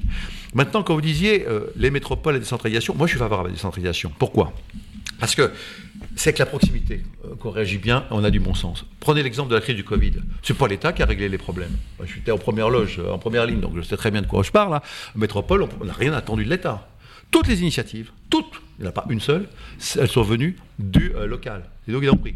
[0.53, 3.49] Maintenant, quand vous disiez euh, les métropoles et la décentralisation, moi je suis favorable à
[3.49, 4.12] la décentralisation.
[4.17, 4.53] Pourquoi?
[5.19, 5.51] Parce que
[6.15, 8.86] c'est que la proximité euh, qu'on réagit bien, on a du bon sens.
[8.99, 10.13] Prenez l'exemple de la crise du Covid.
[10.43, 11.75] C'est pas l'État qui a réglé les problèmes.
[12.03, 14.27] Je suis en première loge, euh, en première ligne, donc je sais très bien de
[14.27, 14.75] quoi je parle.
[14.75, 14.82] Hein.
[15.15, 16.88] Métropole, on n'a rien attendu de l'État.
[17.32, 19.46] Toutes les initiatives, toutes, il n'y en a pas une seule,
[20.00, 21.63] elles sont venues du euh, local.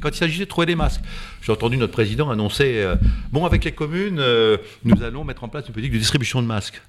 [0.01, 1.01] Quand il s'agissait de trouver des masques,
[1.41, 2.95] j'ai entendu notre président annoncer euh,
[3.32, 6.47] Bon, avec les communes, euh, nous allons mettre en place une politique de distribution de
[6.47, 6.82] masques.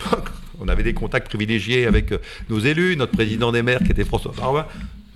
[0.60, 2.12] On avait des contacts privilégiés avec
[2.50, 4.66] nos élus, notre président des maires qui était François Barouin.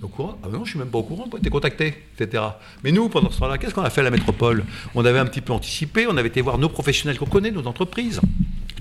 [0.01, 2.43] Au courant Ah non, je suis même pas au courant, pas été contacté, etc.
[2.83, 4.63] Mais nous, pendant ce temps-là, qu'est-ce qu'on a fait à la métropole?
[4.95, 7.67] On avait un petit peu anticipé, on avait été voir nos professionnels qu'on connaît, nos
[7.67, 8.19] entreprises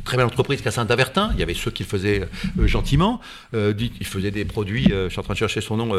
[0.05, 1.31] très belle entreprise qui a Saint-Avertin.
[1.35, 3.21] Il y avait ceux qui le faisaient euh, gentiment.
[3.55, 5.93] Euh, ils faisaient des produits, euh, je suis en train de chercher son nom,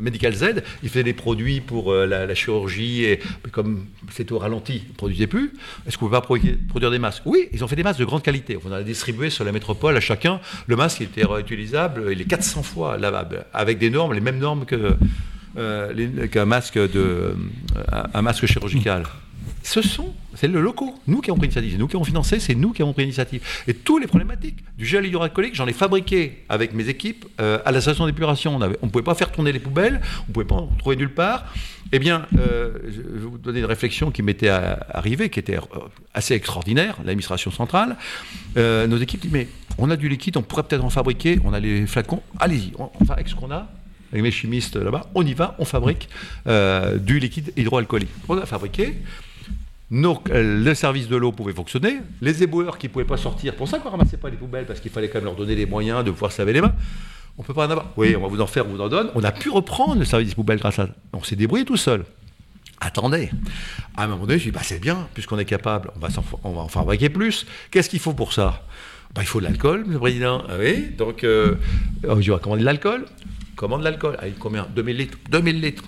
[0.00, 0.62] Medical Z.
[0.82, 3.20] Ils faisaient des produits pour la, chirurgie et
[3.52, 5.54] comme c'était au ralenti, ils ne produisaient plus.
[5.86, 6.26] Est-ce qu'on ne peut pas
[6.68, 7.22] produire des masques?
[7.24, 8.58] Oui, ils ont fait des masques de grande qualité.
[8.64, 10.40] On a distribué sur la métropole à chacun.
[10.66, 14.66] Le masque était réutilisable, il est 400 fois lavable, avec des normes, les mêmes normes
[14.66, 16.86] qu'un masque
[18.46, 19.04] chirurgical.
[19.68, 22.40] Ce sont, c'est le locaux, nous qui avons pris l'initiative, c'est nous qui avons financé,
[22.40, 23.42] c'est nous qui avons pris l'initiative.
[23.66, 27.70] Et tous les problématiques, du gel hydroalcoolique, j'en ai fabriqué avec mes équipes euh, à
[27.70, 28.56] la station d'épuration.
[28.56, 31.12] On ne pouvait pas faire tourner les poubelles, on ne pouvait pas en trouver nulle
[31.12, 31.52] part.
[31.92, 35.80] Eh bien, euh, je vais vous donner une réflexion qui m'était arrivée, qui était euh,
[36.14, 37.98] assez extraordinaire, l'administration centrale.
[38.56, 41.60] nos équipes disent, mais on a du liquide, on pourrait peut-être en fabriquer, on a
[41.60, 43.68] les flacons, allez-y, on, on avec ce qu'on a,
[44.12, 46.08] avec mes chimistes là-bas, on y va, on fabrique
[46.46, 48.08] du liquide hydroalcoolique.
[48.30, 48.94] On a fabriqué,
[49.90, 53.54] nos, euh, le service de l'eau pouvait fonctionner, les éboueurs qui ne pouvaient pas sortir,
[53.56, 55.54] pour ça qu'on ne ramassait pas les poubelles, parce qu'il fallait quand même leur donner
[55.54, 56.74] les moyens de pouvoir se laver les mains.
[57.38, 57.92] On ne peut pas en avoir.
[57.96, 59.10] Oui, on va vous en faire, on vous en donne.
[59.14, 60.92] On a pu reprendre le service des poubelles grâce à ça.
[61.12, 62.04] On s'est débrouillé tout seul.
[62.80, 63.30] Attendez,
[63.96, 66.08] à un moment donné, je dis, bah, c'est bien, puisqu'on est capable, on va,
[66.44, 67.46] on va en fabriquer plus.
[67.70, 68.64] Qu'est-ce qu'il faut pour ça?
[69.14, 70.42] Bah, Il faut de l'alcool, monsieur le président.
[70.48, 71.54] Ah oui, donc, euh,
[72.08, 73.06] oh, je vais commander de l'alcool.
[73.56, 74.16] Commande de l'alcool.
[74.20, 74.66] Allez, combien?
[74.74, 75.18] 2000 litres.
[75.30, 75.84] 2000 litres.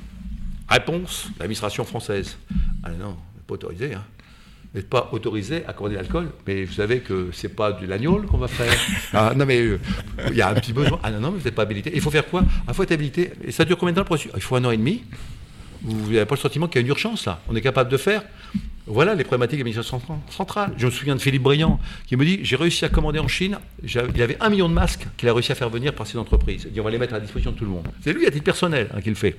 [0.69, 2.37] Réponse, l'administration française.
[2.83, 3.17] Ah non,
[3.55, 3.95] autorisé.
[3.95, 4.05] Hein.
[4.73, 8.27] Vous n'êtes pas autorisé à commander l'alcool, mais vous savez que c'est pas du lagnol
[8.27, 8.73] qu'on va faire.
[9.13, 9.81] Ah, non, mais euh,
[10.29, 11.01] il y a un petit besoin.
[11.03, 11.91] Ah non, non, mais vous n'êtes pas habilité.
[11.93, 12.45] Il faut faire quoi?
[12.69, 13.33] Il faut être habilité.
[13.45, 14.31] Et ça dure combien de temps le processus?
[14.37, 15.03] Il faut un an et demi.
[15.83, 17.41] Vous n'avez pas le sentiment qu'il y a une urgence là?
[17.49, 18.23] On est capable de faire?
[18.87, 20.73] Voilà les problématiques de l'administration centrale.
[20.77, 23.59] Je me souviens de Philippe Briand qui me dit J'ai réussi à commander en Chine.
[23.83, 26.65] Il avait un million de masques qu'il a réussi à faire venir par ses entreprises.
[26.67, 27.89] Il dit On va les mettre à la disposition de tout le monde.
[28.03, 29.37] C'est lui à titre personnel hein, qui le fait.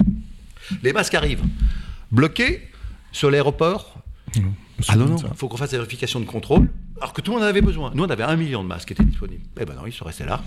[0.83, 1.43] Les masques arrivent.
[2.11, 2.67] Bloqués
[3.11, 4.00] sur l'aéroport,
[4.87, 7.37] ah non, non, il faut qu'on fasse des vérifications de contrôle, alors que tout le
[7.37, 7.91] monde en avait besoin.
[7.93, 9.43] Nous, on avait un million de masques qui étaient disponibles.
[9.59, 10.41] Eh ben non, ils sont restés là.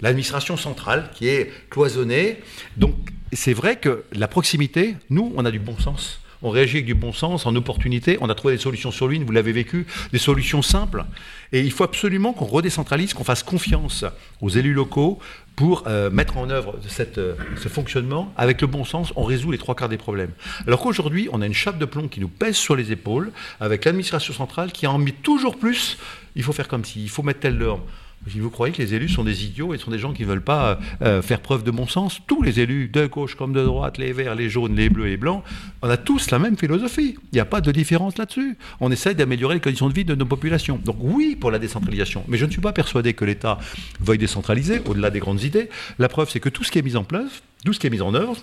[0.00, 2.38] L'administration centrale qui est cloisonnée.
[2.76, 2.94] Donc,
[3.32, 6.94] c'est vrai que la proximité, nous, on a du bon sens on réagit avec du
[6.94, 10.18] bon sens, en opportunité, on a trouvé des solutions sur l'une, vous l'avez vécu, des
[10.18, 11.04] solutions simples.
[11.52, 14.04] Et il faut absolument qu'on redécentralise, qu'on fasse confiance
[14.40, 15.18] aux élus locaux
[15.56, 16.76] pour euh, mettre en œuvre
[17.18, 18.32] euh, ce fonctionnement.
[18.36, 20.32] Avec le bon sens, on résout les trois quarts des problèmes.
[20.66, 23.84] Alors qu'aujourd'hui, on a une chape de plomb qui nous pèse sur les épaules, avec
[23.84, 25.98] l'administration centrale qui en met toujours plus.
[26.36, 27.82] Il faut faire comme si, il faut mettre telle norme.
[28.26, 30.44] Vous croyez que les élus sont des idiots et sont des gens qui ne veulent
[30.44, 33.98] pas euh, faire preuve de bon sens Tous les élus, de gauche comme de droite,
[33.98, 35.42] les verts, les jaunes, les bleus et les blancs,
[35.82, 37.16] on a tous la même philosophie.
[37.32, 38.56] Il n'y a pas de différence là-dessus.
[38.80, 40.80] On essaie d'améliorer les conditions de vie de nos populations.
[40.84, 43.58] Donc oui pour la décentralisation, mais je ne suis pas persuadé que l'État
[44.00, 45.68] veuille décentraliser au-delà des grandes idées.
[45.98, 47.90] La preuve, c'est que tout ce qui est mis en place, tout ce qui est
[47.90, 48.36] mis en œuvre,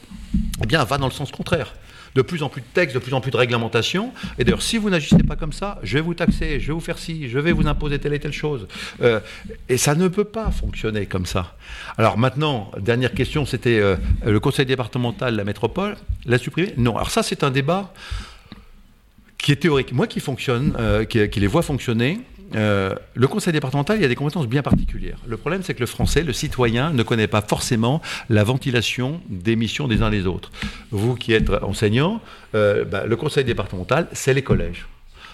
[0.64, 1.74] eh bien, va dans le sens contraire
[2.16, 4.12] de plus en plus de textes, de plus en plus de réglementations.
[4.38, 6.80] Et d'ailleurs, si vous n'agissez pas comme ça, je vais vous taxer, je vais vous
[6.80, 8.68] faire ci, je vais vous imposer telle et telle chose.
[9.02, 9.20] Euh,
[9.70, 11.56] et ça ne peut pas fonctionner comme ça.
[11.98, 13.96] Alors maintenant, dernière question, c'était euh,
[14.26, 15.96] le conseil départemental la métropole,
[16.26, 16.74] l'a supprimé?
[16.78, 16.96] Non.
[16.96, 17.94] Alors ça, c'est un débat
[19.38, 19.92] qui est théorique.
[19.92, 22.20] Moi qui fonctionne, euh, qui, qui les voit fonctionner,
[22.56, 25.18] euh, le conseil départemental, il y a des compétences bien particulières.
[25.28, 29.56] Le problème, c'est que le français, le citoyen, ne connaît pas forcément la ventilation des
[29.56, 30.52] missions des uns des autres.
[30.92, 32.22] Vous qui êtes enseignant,
[32.56, 34.86] euh, bah, le conseil départemental, c'est les collèges.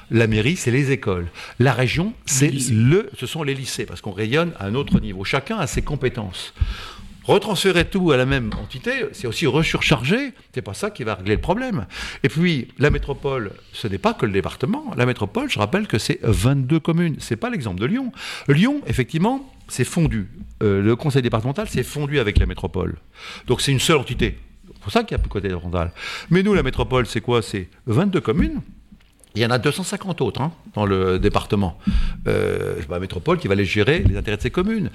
[0.10, 1.28] La mairie, c'est les écoles.
[1.60, 5.26] La région, c'est le, ce sont les lycées, parce qu'on rayonne à un autre niveau.
[5.26, 6.54] Chacun a ses compétences.
[7.28, 10.32] Retransférer tout à la même entité, c'est aussi resurcharger.
[10.54, 11.86] C'est pas ça qui va régler le problème.
[12.24, 14.94] Et puis, la métropole, ce n'est pas que le département.
[14.96, 17.18] La métropole, je rappelle que c'est 22 communes.
[17.20, 18.13] C'est pas l'exemple de Lyon.
[18.48, 20.30] Lyon, effectivement, c'est fondu.
[20.63, 22.96] Euh, le conseil départemental s'est fondu avec la métropole.
[23.46, 24.38] Donc c'est une seule entité.
[24.66, 25.92] C'est pour ça qu'il y a plus côté départemental.
[26.30, 27.42] Mais nous, la métropole, c'est quoi?
[27.42, 28.62] C'est 22 communes
[29.38, 31.78] il y en a 250 autres hein, dans le département.
[32.28, 34.90] Euh, métropole qui va les gérer les intérêts de ces communes.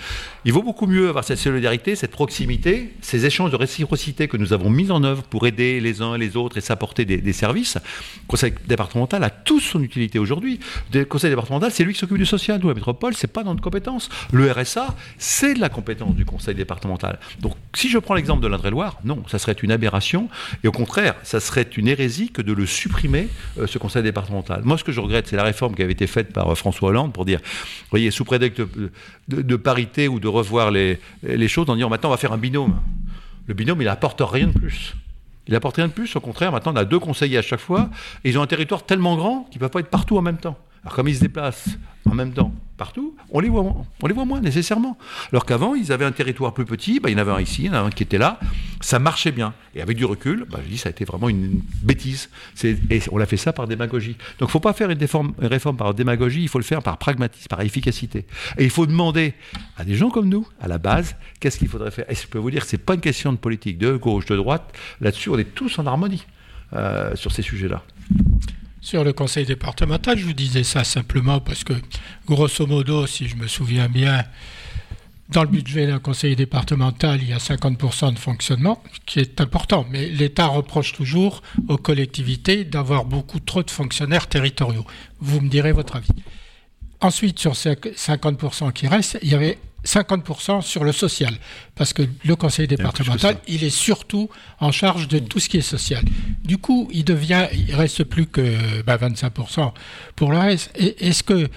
[0.45, 4.53] Il vaut beaucoup mieux avoir cette solidarité, cette proximité, ces échanges de réciprocité que nous
[4.53, 7.77] avons mis en œuvre pour aider les uns et les autres et s'apporter des, services.
[7.77, 10.59] Le conseil départemental a toute son utilité aujourd'hui.
[10.93, 12.61] Le conseil départemental, c'est lui qui s'occupe du social.
[12.61, 14.09] Nous, la métropole, c'est pas dans notre compétence.
[14.33, 17.21] Le RSA, c'est de la compétence du conseil départemental.
[17.41, 20.29] Donc, si je prends l'exemple de l'Indre-et-Loire, non, ça serait une aberration.
[20.65, 24.23] Et au contraire, ça serait une hérésie que de le supprimer, euh, ce conseil départemental
[24.65, 26.91] moi, ce que je regrette, c'est la réforme qui avait été faite par euh, François
[26.91, 28.63] Hollande pour dire, vous voyez, sous prétexte
[29.29, 30.99] de, parité ou de revoir les,
[31.49, 32.81] choses, en disant maintenant on va faire un binôme.
[33.47, 34.95] Le binôme, il n'apporte rien de plus.
[35.47, 37.91] Il n'apporte rien de plus, au contraire, maintenant on a deux conseillers à chaque fois,
[38.25, 40.39] et ils ont un territoire tellement grand qu'ils ne peuvent pas être partout en même
[40.39, 40.57] temps.
[40.83, 44.99] Alors comme ils se déplacent en même temps partout, on les voit, moins nécessairement.
[45.31, 47.63] Alors qu'avant, ils avaient un territoire plus petit, bah, il y en avait un ici,
[47.63, 48.41] il y en avait un qui était là,
[48.81, 49.55] ça marchait bien.
[49.77, 52.29] Et avec du recul, bah, je dis, ça a été vraiment une bêtise.
[52.65, 54.17] Et on l'a fait ça par démagogie.
[54.41, 54.99] Donc il ne faut pas faire une,
[55.39, 58.27] réforme par démagogie, il faut le faire par pragmatisme, par efficacité.
[58.59, 59.35] Et il faut demander
[59.77, 62.11] à des gens comme nous, à la base, qu'est-ce qu'il faudrait faire.
[62.11, 64.27] Et je peux vous dire que ce n'est pas une question de politique, de gauche,
[64.27, 64.75] de droite.
[65.01, 66.27] Là-dessus, on est tous en harmonie
[66.73, 67.85] euh, sur ces sujets-là.
[68.83, 71.73] Sur le conseil départemental, je vous disais ça simplement parce que,
[72.27, 74.25] grosso modo, si je me souviens bien,
[75.29, 79.87] dans le budget d'un conseiller départemental, il y a 50% de fonctionnement, qui est important,
[79.89, 84.85] mais l'État reproche toujours aux collectivités d'avoir beaucoup trop de fonctionnaires territoriaux.
[85.21, 86.11] Vous me direz votre avis.
[87.01, 91.35] Ensuite, sur ces 50% qui restent, il y avait 50% sur le social,
[91.75, 94.29] parce que le conseil départemental, il est surtout
[94.61, 96.05] en charge de tout ce qui est social.
[96.45, 98.41] Du coup, il devient, il reste plus que
[98.83, 99.75] 25% bah,
[100.15, 100.71] pour le reste.
[100.77, 101.49] Est-ce que,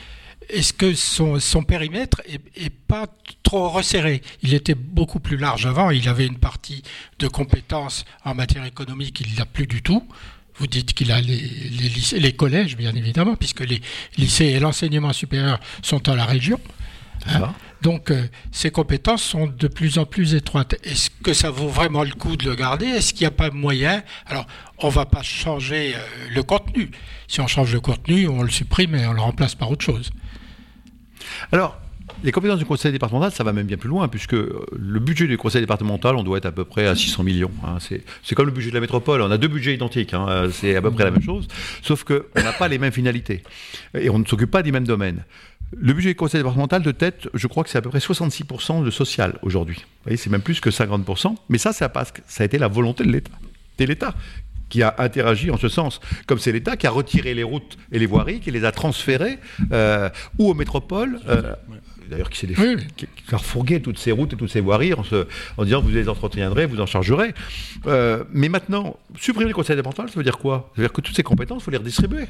[0.50, 3.08] est-ce que son, son périmètre est, pas
[3.44, 4.22] trop resserré?
[4.42, 5.92] Il était beaucoup plus large avant.
[5.92, 6.82] Il avait une partie
[7.20, 10.04] de compétences en matière économique, il l'a plus du tout.
[10.58, 13.82] Vous dites qu'il a les, les, lycées, les collèges, bien évidemment, puisque les
[14.18, 16.60] lycées et l'enseignement supérieur sont à la région.
[17.82, 20.76] Donc, euh, ces compétences sont de plus en plus étroites.
[20.84, 22.88] Est-ce que ça vaut vraiment le coup de le garder?
[22.88, 24.02] Est-ce qu'il n'y a pas moyen?
[24.26, 24.48] Alors,
[24.80, 26.00] on ne va pas changer euh,
[26.34, 26.90] le contenu.
[27.28, 30.10] Si on change le contenu, on le supprime et on le remplace par autre chose.
[31.52, 31.78] Alors,
[32.24, 35.28] les compétences du conseil départemental, ça va même bien plus loin, puisque euh, le budget
[35.28, 37.52] du conseil départemental, on doit être à peu près à 600 millions.
[37.64, 37.78] Hein.
[37.80, 40.48] C'est comme le budget de la métropole, on a deux budgets identiques, hein.
[40.52, 41.48] c'est à peu près la même chose,
[41.84, 43.44] sauf qu'on n'a pas les mêmes finalités,
[43.94, 45.24] et on ne s'occupe pas des mêmes domaines.
[45.72, 48.84] Le budget du conseil départemental de tête, je crois que c'est à peu près 66%
[48.84, 49.78] de social aujourd'hui.
[49.78, 52.68] Vous voyez, c'est même plus que 50%, mais ça, ça, que ça a été la
[52.68, 53.32] volonté de l'État.
[53.78, 54.16] C'est l'État
[54.70, 56.00] qui a interagi en ce sens.
[56.28, 59.38] Comme c'est l'État qui a retiré les routes et les voiries, qui les a transférées
[59.72, 61.54] euh, ou aux métropoles, euh,
[62.10, 65.28] d'ailleurs qui s'est qui, a refourgué toutes ces routes et toutes ces voiries en, se,
[65.58, 67.34] en disant vous les entretiendrez, vous en chargerez.
[67.88, 70.72] Euh, mais maintenant, supprimer le conseil départemental, ça veut dire quoi?
[70.76, 72.26] Ça veut dire que toutes ces compétences, il faut les redistribuer.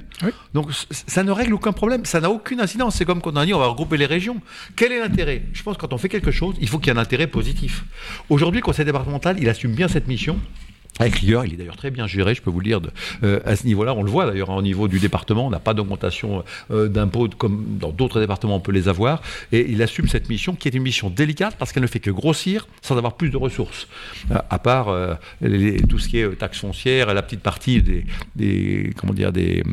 [0.54, 2.96] Donc ça ne règle aucun problème, ça n'a aucune incidence.
[2.96, 4.42] C'est comme quand on a dit on va regrouper les régions.
[4.76, 5.44] Quel est l'intérêt?
[5.54, 7.28] Je pense que quand on fait quelque chose, il faut qu'il y ait un intérêt
[7.28, 7.84] positif.
[8.30, 10.40] Aujourd'hui, le conseil départemental, il assume bien cette mission.
[10.98, 12.80] Avec l'IER, il est d'ailleurs très bien géré, je peux vous le dire,
[13.24, 13.94] euh, à ce niveau-là.
[13.94, 17.28] On le voit d'ailleurs hein, au niveau du département, on n'a pas d'augmentation euh, d'impôts
[17.38, 19.22] comme dans d'autres départements, on peut les avoir.
[19.52, 22.12] Et il assume cette mission qui est une mission délicate parce qu'elle ne fait que
[22.12, 23.88] grossir sans avoir plus de ressources.
[24.32, 24.86] Euh, à part
[25.90, 29.64] tout ce qui est taxes foncières, la petite partie des, comment dire, des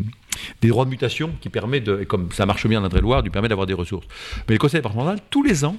[0.62, 3.48] droits de mutation qui permet de, et comme ça marche bien dans Indre-et-Loire, lui permet
[3.48, 4.06] d'avoir des ressources.
[4.48, 5.76] Mais le conseil départemental, tous les ans,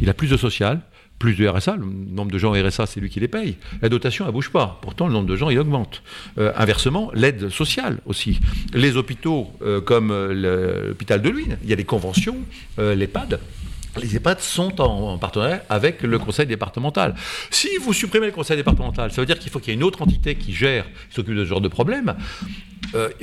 [0.00, 0.80] il a plus de social,
[1.20, 3.56] plus de RSA, le nombre de gens RSA, c'est lui qui les paye.
[3.82, 4.78] La dotation, elle bouge pas.
[4.80, 6.02] Pourtant, le nombre de gens, il augmente.
[6.38, 8.40] Euh, inversement, l'aide sociale aussi.
[8.72, 12.38] Les hôpitaux, euh, comme euh, l'hôpital de Luynes, il y a des conventions,
[12.78, 13.38] l'EHPAD.
[14.00, 17.14] Les EHPAD sont en, partenariat avec le conseil départemental.
[17.50, 19.84] Si vous supprimez le conseil départemental, ça veut dire qu'il faut qu'il y ait une
[19.84, 22.14] autre entité qui gère, qui s'occupe de ce genre de problème.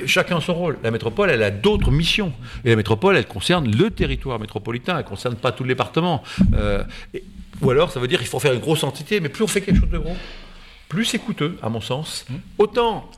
[0.06, 0.78] chacun son rôle.
[0.84, 2.32] La métropole, elle a d'autres missions.
[2.64, 6.22] Et la métropole, elle concerne le territoire métropolitain, elle ne concerne pas tout le département.
[7.62, 9.60] Ou alors, ça veut dire qu'il faut faire une grosse entité, mais plus on fait
[9.60, 10.16] quelque chose de gros,
[10.88, 12.24] plus c'est coûteux, à mon sens.
[12.28, 12.34] Mmh.
[12.58, 13.10] Autant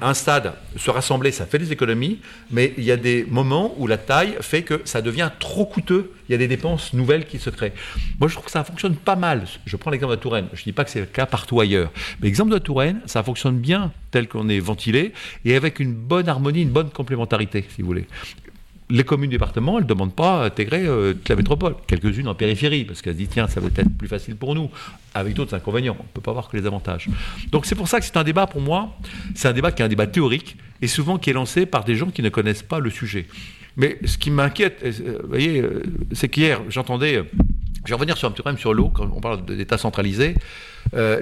[0.00, 2.18] un stade, se rassembler, ça fait des économies,
[2.50, 6.12] mais il y a des moments où la taille fait que ça devient trop coûteux.
[6.28, 7.72] Il y a des dépenses nouvelles qui se créent.
[8.20, 9.44] Moi, je trouve que ça fonctionne pas mal.
[9.64, 10.48] Je prends l'exemple de la Touraine.
[10.52, 11.90] Je ne dis pas que c'est le cas partout ailleurs.
[12.20, 15.12] Mais l'exemple de la Touraine, ça fonctionne bien tel qu'on est ventilé
[15.44, 18.06] et avec une bonne harmonie, une bonne complémentarité, si vous voulez
[18.88, 21.74] les communes départements, elles ne demandent pas à intégrer euh, toute la métropole.
[21.86, 24.70] Quelques-unes en périphérie, parce qu'elles se disent, tiens, ça va être plus facile pour nous,
[25.14, 25.96] avec d'autres inconvénients.
[25.98, 27.08] On ne peut pas voir que les avantages.
[27.50, 28.96] Donc c'est pour ça que c'est un débat, pour moi,
[29.34, 31.96] c'est un débat qui est un débat théorique, et souvent qui est lancé par des
[31.96, 33.26] gens qui ne connaissent pas le sujet.
[33.76, 37.24] Mais ce qui m'inquiète, euh, vous voyez, euh, c'est qu'hier, j'entendais...
[37.84, 40.34] Je vais revenir sur un petit problème sur l'eau, quand on parle d'État centralisé.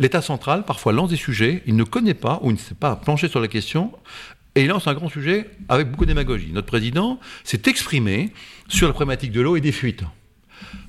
[0.01, 2.97] L'État central, parfois, lance des sujets, il ne connaît pas, ou il ne sait pas
[2.97, 3.93] pencher sur la question,
[4.55, 6.51] et il lance un grand sujet avec beaucoup de démagogie.
[6.53, 8.33] Notre président s'est exprimé
[8.69, 10.05] sur la problématique de l'eau et des fuites.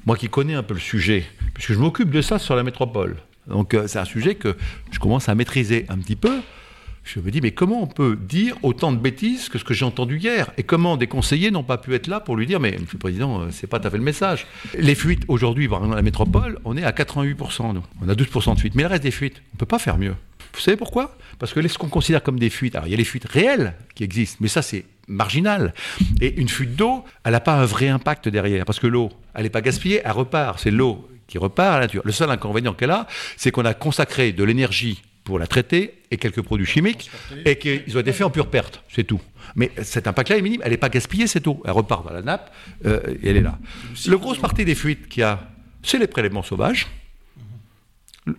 [0.06, 3.18] Moi qui connais un peu le sujet, puisque je m'occupe de ça sur la métropole,
[3.48, 4.56] donc euh, c'est un sujet que
[4.92, 6.42] je commence à maîtriser un petit peu.
[7.04, 9.86] Je me dis, mais comment on peut dire autant de bêtises que ce que j'ai
[9.86, 10.50] entendu hier?
[10.58, 13.00] Et comment des conseillers n'ont pas pu être là pour lui dire, mais Monsieur le
[13.00, 14.48] Président, euh, c'est pas tout à fait le message.
[14.76, 17.84] Les fuites, aujourd'hui, dans la métropole, on est à 88%, nous.
[18.02, 18.74] On a 12% de fuites.
[18.74, 20.16] Mais le reste des fuites, on ne peut pas faire mieux.
[20.56, 21.18] Vous savez pourquoi?
[21.38, 23.74] Parce que ce qu'on considère comme des fuites, alors il y a les fuites réelles
[23.94, 25.74] qui existent, mais ça c'est marginal.
[26.22, 29.44] Et une fuite d'eau, elle n'a pas un vrai impact derrière, parce que l'eau, elle
[29.44, 30.60] n'est pas gaspillée, elle repart.
[30.60, 32.02] C'est l'eau qui repart à la nature.
[32.06, 36.18] Le seul inconvénient qu'elle a, c'est qu'on a consacré de l'énergie pour la traiter et
[36.18, 37.10] quelques produits chimiques
[37.46, 39.20] et qu'ils ont été faits en pure perte, c'est tout.
[39.56, 42.22] Mais cet impact-là est minime, elle n'est pas gaspillée cette eau, elle repart dans la
[42.22, 42.54] nappe
[42.86, 43.58] euh, et elle est là.
[44.08, 45.50] Le grosse partie des fuites qu'il y a,
[45.82, 46.88] c'est les prélèvements sauvages.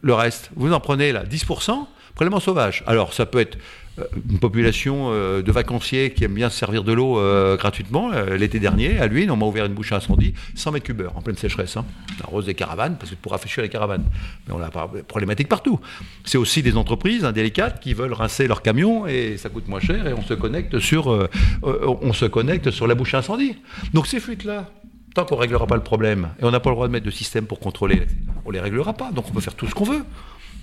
[0.00, 2.82] Le reste, vous en prenez là 10%, Prélèvement sauvage.
[2.86, 3.58] Alors, ça peut être
[3.98, 8.10] euh, une population euh, de vacanciers qui aime bien se servir de l'eau euh, gratuitement.
[8.38, 11.20] L'été dernier, à Luynes, on m'a ouvert une bouche à incendie, 100 mètres cubes en
[11.20, 11.76] pleine sécheresse.
[11.76, 11.84] Hein.
[12.18, 14.04] On arrose des caravanes, parce que pour rafraîchir les caravanes.
[14.48, 15.78] Mais on a problématique partout.
[16.24, 20.06] C'est aussi des entreprises indélicates qui veulent rincer leurs camions et ça coûte moins cher
[20.06, 21.28] et on se connecte sur,
[21.62, 23.56] on se connecte sur la bouche à incendie.
[23.92, 24.70] Donc ces fuites-là,
[25.14, 27.06] tant qu'on ne réglera pas le problème, et on n'a pas le droit de mettre
[27.06, 28.06] de système pour contrôler,
[28.46, 29.12] on ne les réglera pas.
[29.12, 30.02] Donc on peut faire tout ce qu'on veut.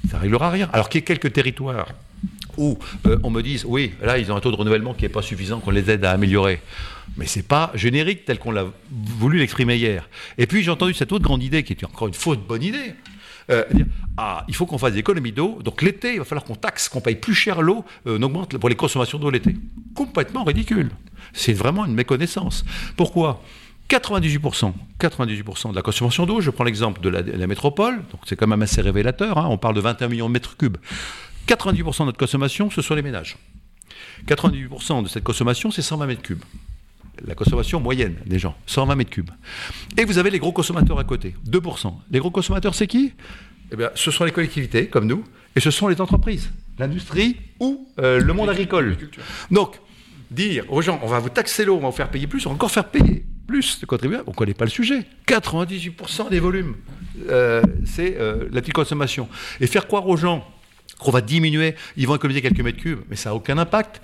[0.10, 0.70] Ça réglera rien.
[0.74, 1.88] Alors qu'il y ait quelques territoires
[2.58, 5.10] où euh, on me dise, oui, là, ils ont un taux de renouvellement qui n'est
[5.10, 6.62] pas suffisant, qu'on les aide à améliorer.
[7.18, 10.08] Mais ce n'est pas générique tel qu'on l'a voulu l'exprimer hier.
[10.38, 12.94] Et puis j'ai entendu cette autre grande idée, qui est encore une fausse bonne idée,
[13.50, 13.86] euh, dire,
[14.18, 16.88] ah, il faut qu'on fasse des économies d'eau, donc l'été, il va falloir qu'on taxe,
[16.88, 19.56] qu'on paye plus cher l'eau, euh, on augmente pour les consommations d'eau l'été.
[19.96, 20.90] Complètement ridicule.
[21.34, 22.64] C'est vraiment une méconnaissance.
[22.96, 23.42] Pourquoi?
[23.90, 28.48] 98%, 98% de la consommation d'eau, je prends l'exemple de, la, métropole, donc c'est quand
[28.48, 30.78] même assez révélateur, hein, on parle de 21 millions de mètres cubes.
[31.48, 33.38] 98% de notre consommation, ce sont les ménages.
[34.28, 36.44] 98% de cette consommation, c'est 120 mètres cubes.
[37.26, 39.30] La consommation moyenne des gens, 120 mètres cubes.
[39.98, 41.94] Et vous avez les gros consommateurs à côté, 2%.
[42.10, 43.14] Les gros consommateurs, c'est qui?
[43.72, 45.24] Eh bien, Ce sont les collectivités, comme nous,
[45.56, 48.98] et ce sont les entreprises, l'industrie ou euh, le monde agricole.
[49.52, 49.80] Donc,
[50.32, 52.50] dire aux gens, on va vous taxer l'eau, on va vous faire payer plus, on
[52.50, 55.06] va encore faire payer plus de contribuables, on ne connaît pas le sujet.
[55.28, 56.76] 98% des volumes,
[57.30, 59.28] euh, c'est euh, la petite consommation.
[59.60, 60.48] Et faire croire aux gens
[61.00, 64.02] qu'on va diminuer, ils vont économiser quelques mètres cubes, mais ça n'a aucun impact.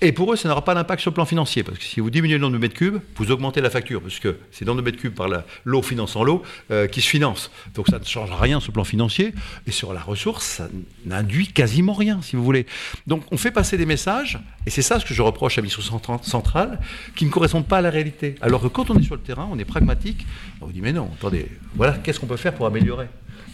[0.00, 2.10] Et pour eux, ça n'aura pas d'impact sur le plan financier, parce que si vous
[2.10, 4.80] diminuez le nombre de mètres cubes, vous augmentez la facture, parce que c'est le nombre
[4.80, 5.28] de mètres cubes par
[5.64, 7.50] l'eau finançant l'eau euh, qui se finance.
[7.74, 9.34] Donc ça ne change rien sur le plan financier,
[9.66, 10.68] et sur la ressource, ça
[11.04, 12.66] n'induit quasiment rien, si vous voulez.
[13.06, 15.82] Donc on fait passer des messages, et c'est ça ce que je reproche à Mission
[16.22, 16.80] Centrale,
[17.16, 18.36] qui ne correspondent pas à la réalité.
[18.40, 20.26] Alors que quand on est sur le terrain, on est pragmatique,
[20.60, 23.06] on vous dit mais non, attendez, voilà, qu'est-ce qu'on peut faire pour améliorer?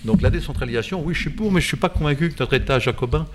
[0.04, 2.54] Donc la décentralisation, oui, je suis pour, mais je ne suis pas convaincu que notre
[2.54, 3.26] État jacobin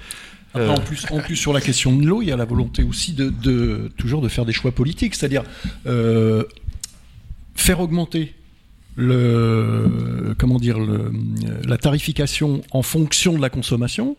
[0.53, 2.81] après, en, plus, en plus, sur la question de l'eau, il y a la volonté
[2.81, 5.43] aussi de, toujours de faire des choix politiques, c'est-à-dire
[5.85, 6.43] euh,
[7.55, 8.33] faire augmenter
[8.95, 11.11] le, comment dire, le,
[11.65, 14.17] la tarification en fonction de la consommation,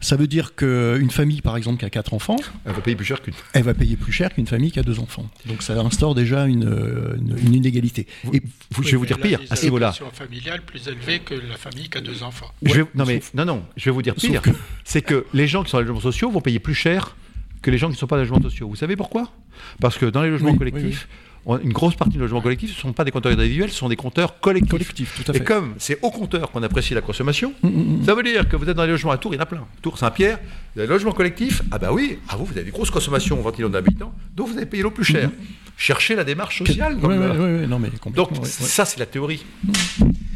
[0.00, 3.04] ça veut dire qu'une famille, par exemple, qui a quatre enfants, elle va payer plus
[3.04, 3.34] cher qu'une.
[3.52, 5.28] Elle va payer plus cher qu'une famille qui a deux enfants.
[5.46, 8.06] Donc ça instaure déjà une, une, inégalité.
[8.32, 8.42] Et
[8.80, 9.92] je vais vous dire pire à ce niveau-là.
[10.12, 12.52] familiale plus élevée que la famille qui a deux enfants.
[12.94, 14.42] non mais non non, je vais vous dire pire.
[14.84, 17.16] C'est que les gens qui sont dans les logements sociaux vont payer plus cher
[17.62, 18.68] que les gens qui ne sont pas dans les logements sociaux.
[18.68, 19.32] Vous savez pourquoi?
[19.80, 21.08] Parce que dans les logements collectifs
[21.56, 23.88] une grosse partie de logements collectifs, ce ne sont pas des compteurs individuels, ce sont
[23.88, 25.22] des compteurs collectifs.
[25.32, 28.04] Et comme c'est au compteur qu'on apprécie la consommation, mm, mm, mm.
[28.04, 29.46] ça veut dire que vous êtes dans les logements à Tours, il y en a
[29.46, 29.66] plein.
[29.80, 30.38] Tours, Saint-Pierre,
[30.76, 33.68] des logements collectifs, ah bah oui, ah vous, vous avez des grosses consommations 20 millions
[33.70, 35.30] d'habitants, donc vous avez payé l'eau plus cher.
[35.76, 36.98] Cherchez la démarche sociale.
[37.00, 39.44] Oui, oui, non, mais donc ça, c'est la théorie.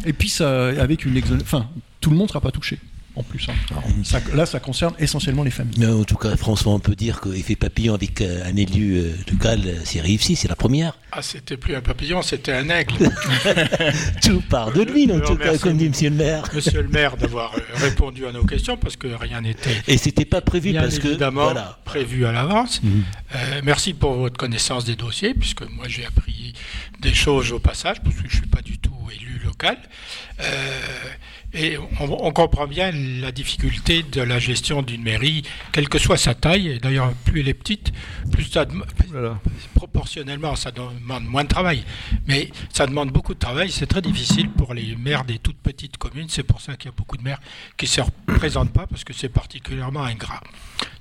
[0.07, 1.66] Et puis, ça, avec une enfin,
[2.01, 2.79] tout le monde ne sera pas touché
[3.14, 3.46] en plus.
[3.48, 4.20] Hein.
[4.35, 5.79] là, ça concerne essentiellement les familles.
[5.79, 9.12] Mais en tout cas, François, on peut dire qu'effet papillon avec euh, un élu euh,
[9.31, 10.96] local, c'est réussi, c'est la première.
[11.12, 12.94] Ah, c'était plus un papillon, c'était un aigle.
[14.22, 16.44] tout part de lui, en tout cas, comme dit Monsieur le maire.
[16.55, 19.83] Monsieur le maire d'avoir euh, répondu à nos questions, parce que rien n'était.
[19.88, 21.09] Et c'était pas prévu, bien parce que.
[21.09, 21.53] Évidemment,
[21.85, 22.83] prévu à l'avance.
[22.83, 23.03] Mhm.
[23.62, 26.55] merci pour votre connaissance des dossiers, puisque moi j'ai appris
[27.01, 29.77] des choses au passage, parce que je ne suis pas du tout élu local.
[31.54, 36.34] Et on, comprend bien la difficulté de la gestion d'une mairie, quelle que soit sa
[36.34, 36.68] taille.
[36.68, 37.92] Et d'ailleurs, plus elle est petite,
[38.30, 38.66] plus ça
[39.74, 41.84] proportionnellement, ça demande moins de travail.
[42.26, 43.70] Mais ça demande beaucoup de travail.
[43.70, 46.28] C'est très difficile pour les maires des toutes petites communes.
[46.30, 47.40] C'est pour ça qu'il y a beaucoup de maires
[47.76, 50.40] qui ne se représentent pas parce que c'est particulièrement ingrat.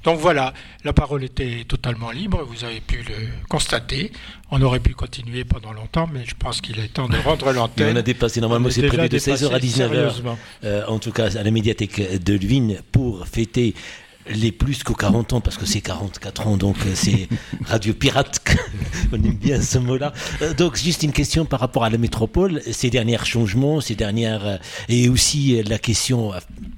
[0.04, 4.12] Donc voilà, la parole était totalement libre, vous avez pu le constater.
[4.54, 7.96] On aurait pu continuer pendant longtemps, mais je pense qu'il est temps de rendre l'antenne.
[7.96, 10.36] On a dépassé, normalement c'est prévu de 16h à 19h,
[10.66, 13.74] euh, en tout cas à la médiathèque de Luynes, pour fêter
[14.30, 17.30] les plus qu'aux 40 ans, parce que c'est 44 ans, donc euh, c'est
[17.66, 18.42] Radio Pirate,
[19.14, 20.12] on aime bien ce mot-là.
[20.42, 24.60] Euh, donc juste une question par rapport à la métropole, ces derniers changements, ces dernières,
[24.90, 26.34] et aussi la question,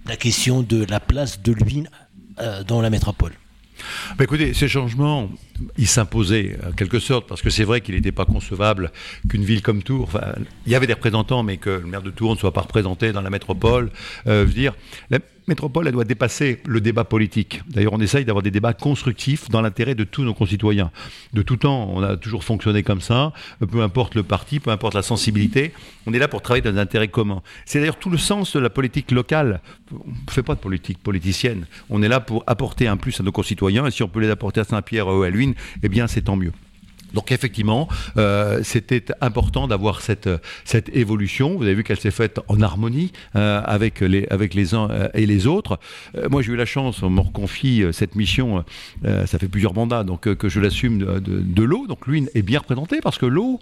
[0.06, 1.90] la question de la place de Luynes
[2.68, 3.34] dans la métropole
[4.18, 5.30] bah, écoutez, ces changements,
[5.78, 8.92] ils s'imposaient en quelque sorte, parce que c'est vrai qu'il n'était pas concevable
[9.30, 10.34] qu'une ville comme Tours, enfin,
[10.66, 13.12] il y avait des représentants, mais que le maire de Tours ne soit pas représenté
[13.12, 13.92] dans la métropole.
[14.28, 14.74] Euh, dire,
[15.10, 17.62] la métropole, elle doit dépasser le débat politique.
[17.68, 20.92] D'ailleurs, on essaye d'avoir des débats constructifs dans l'intérêt de tous nos concitoyens.
[21.34, 23.34] De tout temps, on a toujours fonctionné comme ça,
[23.72, 25.74] peu importe le parti, peu importe la sensibilité,
[26.06, 27.42] on est là pour travailler dans un intérêt commun.
[27.66, 29.62] C'est d'ailleurs tout le sens de la politique locale.
[29.92, 31.66] On ne fait pas de politique politicienne.
[31.90, 34.30] On est là pour apporter un plus à nos concitoyens, et si on peut les
[34.30, 35.30] apporter à Saint-Pierre ou à
[35.84, 36.52] Eh bien, c'est tant mieux.
[37.14, 37.88] Donc effectivement,
[38.18, 40.30] euh, c'était important d'avoir cette,
[40.66, 41.58] cette évolution.
[41.58, 45.10] Vous avez vu qu'elle s'est faite en harmonie euh, avec, les, avec les uns euh,
[45.14, 45.80] et les autres.
[46.30, 48.64] moi, j'ai eu la chance, on me reconfie cette mission,
[49.04, 51.88] ça fait plusieurs mandats, donc que je l'assume de, l'eau.
[51.88, 53.60] Donc lui est bien représenté parce que l'eau,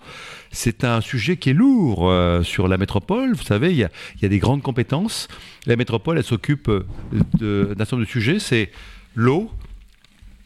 [0.52, 2.12] c'est un sujet qui est lourd
[2.44, 3.34] sur la métropole.
[3.34, 3.90] Vous savez, il y a,
[4.22, 5.28] y a des grandes compétences.
[5.66, 6.70] La métropole, elle s'occupe
[7.12, 8.40] d'un certain nombre de sujets.
[8.40, 8.72] C'est
[9.16, 9.52] l'eau,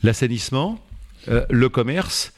[0.03, 0.79] l'assainissement,
[1.27, 2.33] le commerce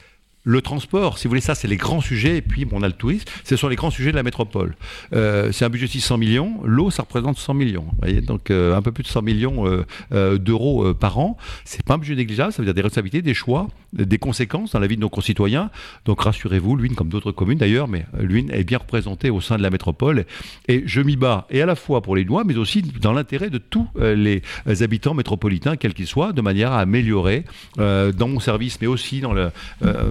[0.48, 2.38] Le transport, si vous voulez, ça, c'est les grands sujets.
[2.38, 3.26] Et puis, bon, on a le tourisme.
[3.44, 4.78] Ce sont les grands sujets de la métropole.
[5.12, 6.62] Euh, c'est un budget de 600 millions.
[6.64, 7.82] L'eau, ça représente 100 millions.
[7.82, 9.84] Vous voyez Donc, euh, un peu plus de 100 millions
[10.14, 11.36] euh, d'euros par an.
[11.66, 12.54] C'est pas un budget négligeable.
[12.54, 13.68] Ça veut dire des responsabilités, des choix,
[13.98, 15.70] des conséquences dans la vie de nos concitoyens.
[16.06, 19.64] Donc, rassurez-vous, Luynes, comme d'autres communes d'ailleurs, mais Luynes est bien représentée au sein de
[19.64, 20.26] la métropole.
[20.68, 23.50] Et je m'y bats, et à la fois pour les lois, mais aussi dans l'intérêt
[23.50, 24.41] de tous les
[24.82, 27.45] habitants métropolitains, quels qu'ils soient, de manière à améliorer
[27.78, 29.52] dans mon service, mais aussi dans le,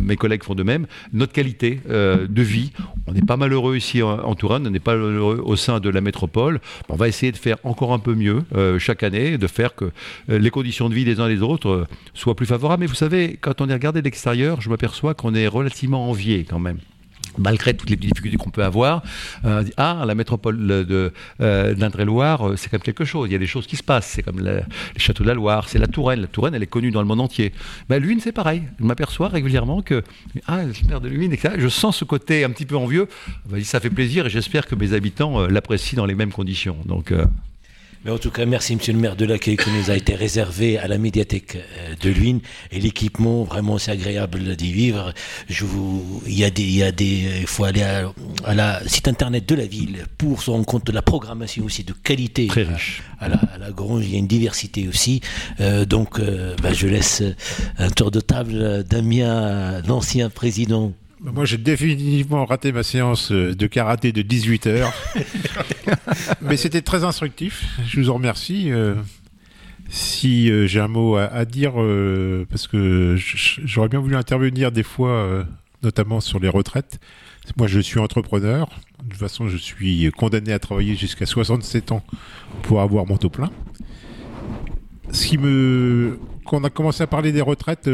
[0.01, 2.73] mes collègues font de même, notre qualité euh, de vie.
[3.07, 6.01] On n'est pas malheureux ici en, Touraine, on n'est pas malheureux au sein de la
[6.01, 6.61] métropole.
[6.89, 9.87] On va essayer de faire encore un peu mieux euh, chaque année, de faire que
[10.31, 12.81] euh, les conditions de vie des uns et des autres soient plus favorables.
[12.81, 16.45] Mais vous savez, quand on est regardé de l'extérieur, je m'aperçois qu'on est relativement envié
[16.45, 16.79] quand même
[17.39, 19.03] malgré toutes les difficultés qu'on peut avoir,
[19.45, 23.29] euh, ah, la métropole euh, d'Indre-et-Loire, euh, c'est comme quelque chose.
[23.29, 24.07] Il y a des choses qui se passent.
[24.07, 24.63] C'est comme le,
[24.95, 26.21] les châteaux de la Loire, c'est la Touraine.
[26.21, 27.53] La Touraine, elle est connue dans le monde entier.
[27.89, 28.63] Ben, Luynes, c'est pareil.
[28.81, 30.03] Je m'aperçois régulièrement que,
[30.47, 31.55] ah, le maire de etc.
[31.59, 33.09] Je sens ce côté un petit peu envieux.
[33.63, 36.77] Ça fait plaisir et j'espère que mes habitants l'apprécient dans les mêmes conditions.
[36.87, 37.13] Donc,
[38.07, 40.79] mais en tout cas, merci Monsieur le maire de l'accueil qui nous a été réservé
[40.79, 42.39] à la médiathèque euh, de Luynes
[42.71, 43.43] et l'équipement.
[43.43, 45.13] Vraiment, c'est agréable d'y vivre.
[45.49, 48.81] Je vous, il y a des, il y a des, il faut aller à, la
[48.87, 52.47] site internet de la ville pour se rendre compte de la programmation aussi de qualité.
[52.47, 53.03] Très riche.
[53.19, 55.21] À, la, à la grange, il y a une diversité aussi.
[55.59, 57.25] Euh, donc, euh, bah, je laisse
[57.77, 60.93] un tour de table Damien, l'ancien président
[61.33, 64.93] moi, j'ai définitivement raté ma séance euh, de karaté de 18 heures.
[66.41, 67.65] Mais c'était très instructif.
[67.87, 68.71] Je vous en remercie.
[68.71, 68.95] Euh,
[69.89, 71.75] si euh, j'ai un mot à, dire,
[72.51, 75.47] parce que j'aurais bien voulu intervenir des fois,
[75.85, 76.99] notamment sur les retraites.
[77.57, 78.69] Moi, je suis entrepreneur.
[79.05, 82.03] De toute façon, je suis condamné à travailler jusqu'à 67 ans
[82.63, 83.51] pour avoir mon taux plein.
[85.13, 86.19] Ce qui me...
[86.45, 87.89] Quand on a commencé à parler des retraites,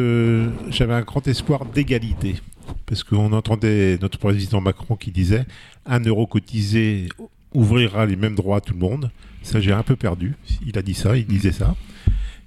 [0.70, 2.36] j'avais un grand espoir d'égalité
[2.86, 5.44] parce qu'on entendait notre président Macron qui disait
[5.86, 7.08] un euro cotisé
[7.54, 9.10] ouvrira les mêmes droits à tout le monde.
[9.42, 10.34] Ça, j'ai un peu perdu.
[10.66, 11.74] Il a dit ça, il disait ça.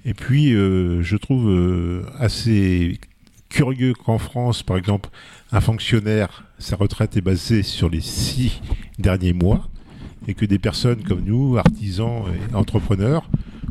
[0.05, 2.99] Et puis, euh, je trouve euh, assez
[3.49, 5.09] curieux qu'en France, par exemple,
[5.51, 8.61] un fonctionnaire, sa retraite est basée sur les six
[8.99, 9.67] derniers mois,
[10.27, 13.29] et que des personnes comme nous, artisans et entrepreneurs,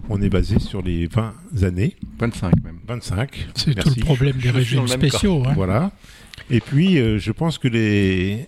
[0.08, 1.96] on est basé sur les 20 années.
[2.18, 2.78] 25 même.
[2.86, 3.48] 25.
[3.54, 5.42] C'est tout le problème des régimes spéciaux.
[5.46, 5.52] Hein.
[5.54, 5.92] Voilà.
[6.50, 8.46] Et puis, euh, je pense que les,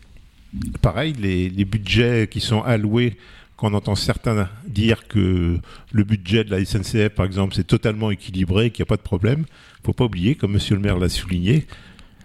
[0.83, 3.17] pareil, les, budgets qui sont alloués,
[3.57, 5.59] qu'on entend certains dire que
[5.91, 9.03] le budget de la SNCF, par exemple, c'est totalement équilibré, qu'il n'y a pas de
[9.03, 9.47] problème.
[9.49, 11.67] Il ne faut pas oublier, comme Monsieur le maire l'a souligné,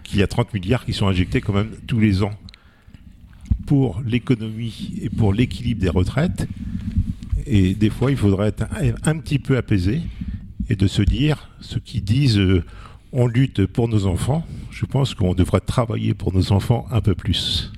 [0.04, 2.34] qu'il y a 30 milliards qui sont injectés quand même tous les ans
[3.66, 6.46] pour l'économie et pour l'équilibre des retraites.
[7.46, 8.64] Et des fois, il faudrait être
[9.04, 10.02] un, petit peu apaisé
[10.68, 12.64] et de se dire, ceux qui disent euh,
[13.12, 17.14] on lutte pour nos enfants, je pense qu'on devrait travailler pour nos enfants un peu
[17.14, 17.72] plus.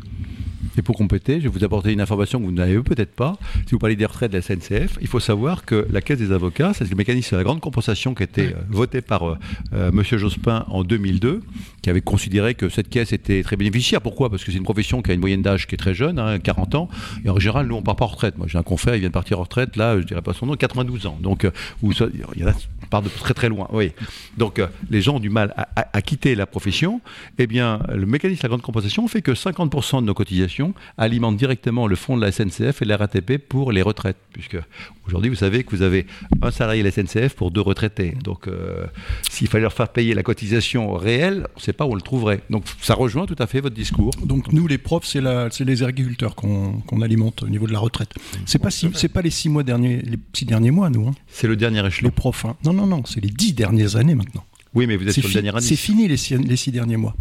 [0.76, 3.36] Et pour compléter, je vais vous apporter une information que vous n'avez peut-être pas.
[3.66, 6.32] Si vous parlez des retraites de la SNCF, il faut savoir que la Caisse des
[6.32, 9.38] avocats, c'est le mécanisme de la grande compensation qui a été euh, voté par euh,
[9.72, 10.02] euh, M.
[10.02, 11.42] Jospin en 2002,
[11.82, 14.00] qui avait considéré que cette caisse était très bénéficiaire.
[14.00, 14.30] Pourquoi?
[14.30, 16.74] Parce que c'est une profession qui a une moyenne d'âge qui est très jeune, 40
[16.74, 16.88] hein, ans.
[17.24, 18.36] Et en général, nous, on ne part pas en retraite.
[18.36, 20.46] Moi, j'ai un confrère, il vient de partir en retraite, là, je dirais pas son
[20.46, 21.18] nom, 92 ans.
[21.20, 21.46] Donc,
[21.82, 22.54] où il y en a
[23.02, 23.68] de très très loin.
[23.72, 23.92] Oui.
[24.36, 27.00] Donc, les gens ont du mal à, quitter la profession.
[27.38, 31.36] Eh bien, le mécanisme de la grande compensation fait que 50% de nos cotisations alimente
[31.36, 34.16] directement le fonds de la SNCF et de RATP pour les retraites.
[34.32, 34.58] Puisque
[35.06, 36.06] aujourd'hui, vous savez que vous avez
[36.42, 38.16] un salarié de la SNCF pour deux retraités.
[38.22, 38.86] Donc, euh,
[39.28, 42.00] s'il fallait leur faire payer la cotisation réelle, on ne sait pas où on le
[42.00, 42.42] trouverait.
[42.50, 44.12] Donc, ça rejoint tout à fait votre discours.
[44.24, 48.12] Donc, nous, les profs, c'est les agriculteurs qu'on alimente au niveau de la retraite.
[48.46, 48.70] C'est pas,
[49.12, 51.08] pas les six, mois derniers, les six derniers mois, nous.
[51.08, 51.14] Hein.
[51.28, 52.08] C'est le dernier échelon.
[52.08, 52.44] Les profs.
[52.44, 52.56] Hein.
[52.64, 54.44] Non, non, non, c'est les dix dernières années maintenant.
[54.74, 55.60] Oui, mais vous êtes sur le dernier année.
[55.60, 57.14] C'est fini les les six derniers mois.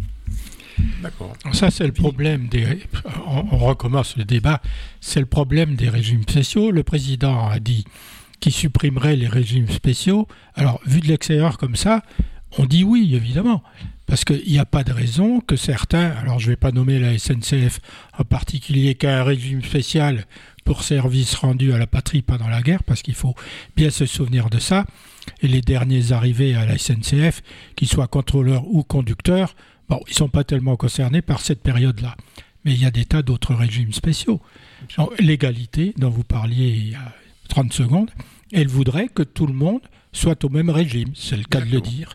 [1.52, 2.80] Ça, c'est le problème des.
[3.26, 4.60] On, recommence le débat.
[5.00, 6.70] C'est le problème des régimes spéciaux.
[6.70, 7.84] Le président a dit
[8.40, 10.26] qu'il supprimerait les régimes spéciaux.
[10.54, 12.02] Alors, vu de l'extérieur comme ça,
[12.58, 13.62] on dit oui, évidemment.
[14.06, 16.98] Parce qu'il n'y a pas de raison que certains, alors je ne vais pas nommer
[16.98, 17.80] la SNCF
[18.18, 20.26] en particulier, qu'un régime spécial
[20.64, 23.34] pour service rendu à la patrie pendant la guerre, parce qu'il faut
[23.76, 24.84] bien se souvenir de ça.
[25.40, 27.42] Et les derniers arrivés à la SNCF,
[27.76, 29.54] qu'ils soient contrôleurs ou conducteurs,
[29.88, 32.16] Bon, ils ne sont pas tellement concernés par cette période-là.
[32.64, 34.40] Mais il y a des tas d'autres régimes spéciaux.
[35.18, 37.12] L'égalité, dont vous parliez il y a
[37.48, 38.10] 30 secondes,
[38.52, 39.80] elle voudrait que tout le monde
[40.12, 42.14] soit au même régime, c'est le cas de le dire.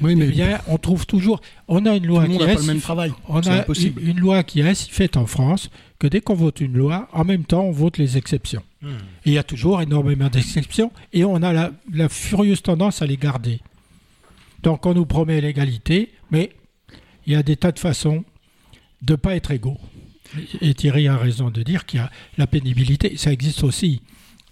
[0.00, 1.40] Oui, mais eh bien, on trouve toujours.
[1.68, 3.12] On a une loi qui est le même travail.
[3.28, 3.64] On a
[4.00, 7.24] une loi qui est ainsi faite en France que dès qu'on vote une loi, en
[7.24, 8.62] même temps, on vote les exceptions.
[8.82, 8.98] Hmm.
[9.24, 13.16] il y a toujours énormément d'exceptions et on a la, la furieuse tendance à les
[13.16, 13.60] garder.
[14.62, 16.52] Donc, on nous promet l'égalité, mais
[17.26, 18.24] il y a des tas de façons
[19.02, 19.78] de ne pas être égaux.
[20.60, 24.02] Et Thierry a raison de dire qu'il y a la pénibilité, ça existe aussi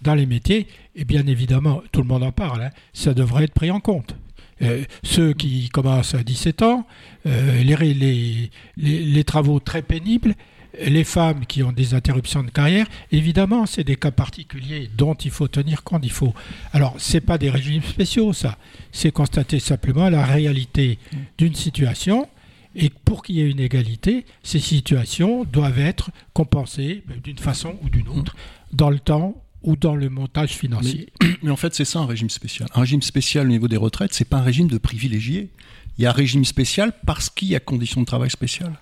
[0.01, 3.53] dans les métiers, et bien évidemment, tout le monde en parle, hein, ça devrait être
[3.53, 4.15] pris en compte.
[4.61, 6.87] Euh, ceux qui commencent à 17 ans,
[7.25, 10.33] euh, les, les, les, travaux très pénibles,
[10.81, 15.31] les femmes qui ont des interruptions de carrière, évidemment, c'est des cas particuliers dont il
[15.31, 16.05] faut tenir compte.
[16.05, 16.33] Il faut.
[16.71, 18.57] Alors, c'est pas des régimes spéciaux, ça.
[18.91, 20.99] C'est constater simplement la réalité
[21.37, 22.27] d'une situation.
[22.75, 27.89] Et pour qu'il y ait une égalité, ces situations doivent être compensées d'une façon ou
[27.89, 28.35] d'une autre
[28.73, 31.09] dans le temps ou dans le montage financier.
[31.43, 32.69] Mais, en fait, c'est ça un régime spécial.
[32.75, 35.49] Un régime spécial au niveau des retraites, c'est pas un régime de privilégiés.
[35.97, 38.73] Il y a un régime spécial parce qu'il y a conditions de travail spéciales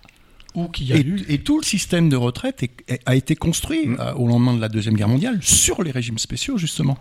[1.28, 2.64] et, tout le système de retraite
[3.06, 3.98] a été construit mm.
[4.00, 6.98] euh, au lendemain de la deuxième guerre mondiale sur les régimes spéciaux justement.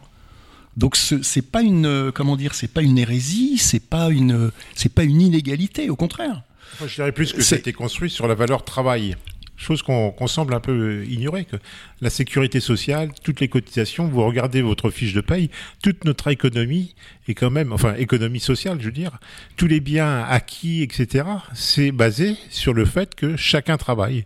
[0.76, 4.92] Donc c'est pas une euh, comment dire, c'est pas une hérésie, c'est pas une c'est
[4.92, 6.42] pas une inégalité, au contraire.
[6.86, 9.16] Je dirais plus que c'était construit sur la valeur travail
[9.62, 11.44] chose qu'on semble un peu ignorer.
[11.44, 11.56] Que
[12.00, 15.50] la sécurité sociale, toutes les cotisations, vous regardez votre fiche de paye,
[15.82, 16.94] toute notre économie
[17.28, 19.18] est quand même, enfin économie sociale, je veux dire,
[19.56, 24.24] tous les biens acquis, etc., c'est basé sur le fait que chacun travaille.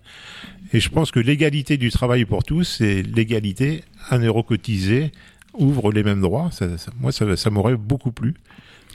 [0.72, 5.12] Et je pense que l'égalité du travail pour tous, c'est l'égalité, un euro cotisé,
[5.54, 6.50] ouvre les mêmes droits.
[6.98, 8.34] moi, ça, m'aurait beaucoup plu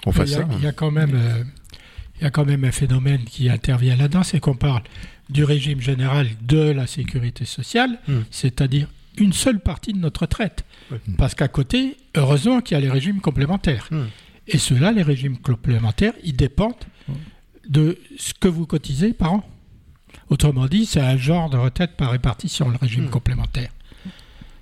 [0.04, 0.48] qu'on fasse ça.
[0.58, 1.14] Il y a quand même...
[1.14, 1.44] Euh,
[2.22, 4.84] il y a quand même un phénomène qui intervient là-dedans, c'est qu'on parle
[5.30, 8.20] du régime général de la sécurité sociale, hmm.
[8.30, 10.64] c'est-à-dire une seule partie de notre retraite.
[11.18, 13.88] Parce qu'à côté, heureusement qu'il y a les régimes complémentaires.
[13.90, 14.06] Hmm.
[14.48, 16.76] Et ceux-là, les régimes complémentaires, ils dépendent
[17.68, 19.50] de ce que vous cotisez par an.
[20.30, 23.10] Autrement dit, c'est un genre de retraite par répartition, le régime hmm.
[23.10, 23.72] complémentaire.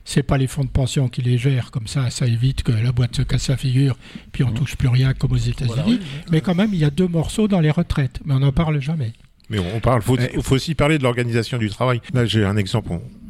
[0.10, 2.92] C'est pas les fonds de pension qui les gèrent, comme ça, ça évite que la
[2.92, 3.96] boîte se casse la figure,
[4.32, 6.00] puis on touche plus rien comme aux États-Unis.
[6.32, 8.82] Mais quand même, il y a deux morceaux dans les retraites, mais on n'en parle
[8.82, 9.14] jamais.
[9.52, 12.02] Mais on parle, faut, eh, faut aussi parler de l'organisation du travail.
[12.16, 12.90] Là, j'ai un exemple.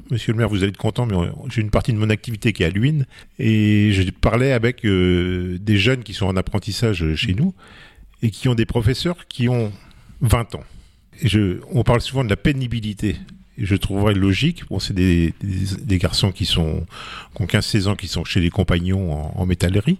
[0.09, 1.17] Monsieur le maire, vous allez être content, mais
[1.49, 3.05] j'ai une partie de mon activité qui est à Luynes
[3.39, 7.53] et je parlais avec euh, des jeunes qui sont en apprentissage chez nous
[8.21, 9.73] et qui ont des professeurs qui ont
[10.21, 10.63] 20 ans.
[11.21, 13.17] Et je, on parle souvent de la pénibilité.
[13.61, 15.33] Je trouverais logique, bon, c'est des,
[15.97, 16.85] garçons qui sont
[17.35, 19.97] qui ont 15-16 ans, qui sont chez les compagnons en, métallerie.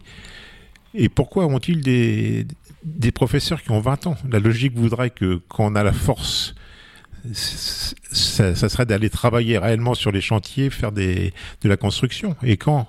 [0.94, 4.16] Et pourquoi ont-ils des, professeurs qui ont 20 ans?
[4.30, 6.56] La logique voudrait que quand on a la force,
[7.34, 11.32] ça, serait d'aller travailler réellement sur les chantiers, faire de
[11.64, 12.36] la construction.
[12.44, 12.88] Et quand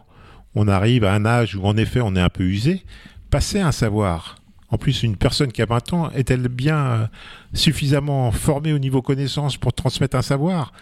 [0.54, 2.84] on arrive à un âge où en effet on est un peu usé,
[3.30, 4.39] passer un savoir.
[4.70, 7.06] En plus, une personne qui a 20 ans est-elle bien euh,
[7.54, 10.72] suffisamment formée au niveau connaissance pour transmettre un savoir?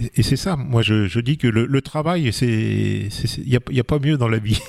[0.00, 4.16] Et c'est ça, moi je, dis que le, travail, c'est il n'y a, pas mieux
[4.16, 4.60] dans la vie.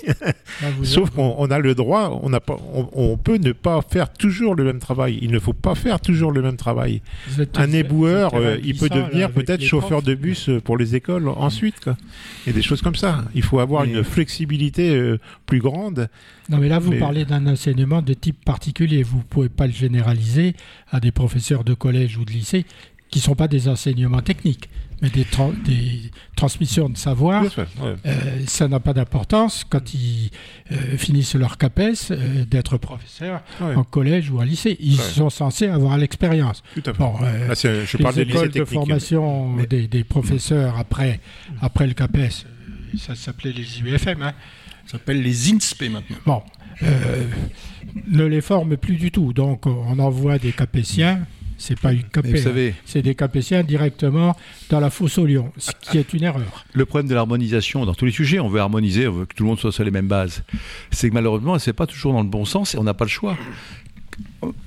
[0.61, 2.57] Ah, Sauf qu'on a le droit, on, a pas,
[2.93, 5.17] on, peut ne pas faire toujours le même travail.
[5.21, 7.01] Il ne faut pas faire toujours le même travail.
[7.55, 11.80] Un éboueur, euh, il peut devenir peut-être chauffeur de bus euh, pour les écoles ensuite.
[11.80, 11.97] Quoi.
[12.45, 13.26] Et des choses comme ça.
[13.34, 16.07] Il faut avoir une flexibilité euh, plus grande.
[16.49, 19.01] Non mais là vous parlez d'un enseignement de type particulier.
[19.01, 20.55] Vous ne pouvez pas le généraliser
[20.91, 22.65] à des professeurs de collège ou de lycée
[23.09, 24.69] qui ne sont pas des enseignements techniques
[25.04, 25.26] mais des,
[26.38, 27.43] transmissions de savoir,
[27.82, 27.95] euh,
[28.47, 30.32] ça n'a pas d'importance quand ils
[30.72, 34.78] euh, finissent leur CAPES euh, d'être professeurs en collège ou en lycée.
[34.80, 36.64] Ils sont censés avoir l'expérience.
[36.97, 37.16] Bon,
[37.54, 41.20] je parle des écoles de formation des, professeurs après,
[41.62, 42.45] après le CAPES,
[42.97, 44.22] ça s'appelait les IUFM.
[44.22, 44.34] Hein.
[44.86, 46.18] Ça s'appelle les INSPE maintenant.
[46.26, 46.43] Bon,
[48.08, 49.34] ne les forment plus du tout.
[49.34, 51.26] Donc on envoie des capétiens
[51.64, 54.36] c'est pas une capée, c'est des capétiens directement
[54.70, 56.66] dans la fosse au lion, ce qui est une erreur.
[56.74, 59.43] Le problème de l'harmonisation dans tous les sujets, on veut harmoniser, on veut que tout
[59.43, 60.43] le monde soit sur les mêmes bases.
[60.91, 63.09] C'est que malheureusement, c'est pas toujours dans le bon sens et on n'a pas le
[63.09, 63.38] choix.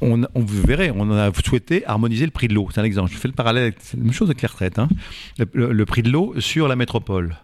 [0.01, 2.67] On, vous verrez, on a souhaité harmoniser le prix de l'eau.
[2.73, 3.13] C'est un exemple.
[3.13, 4.79] Je fais le parallèle, c'est la même chose avec les retraites.
[4.79, 4.89] Hein.
[5.53, 7.37] Le, prix de l'eau sur la métropole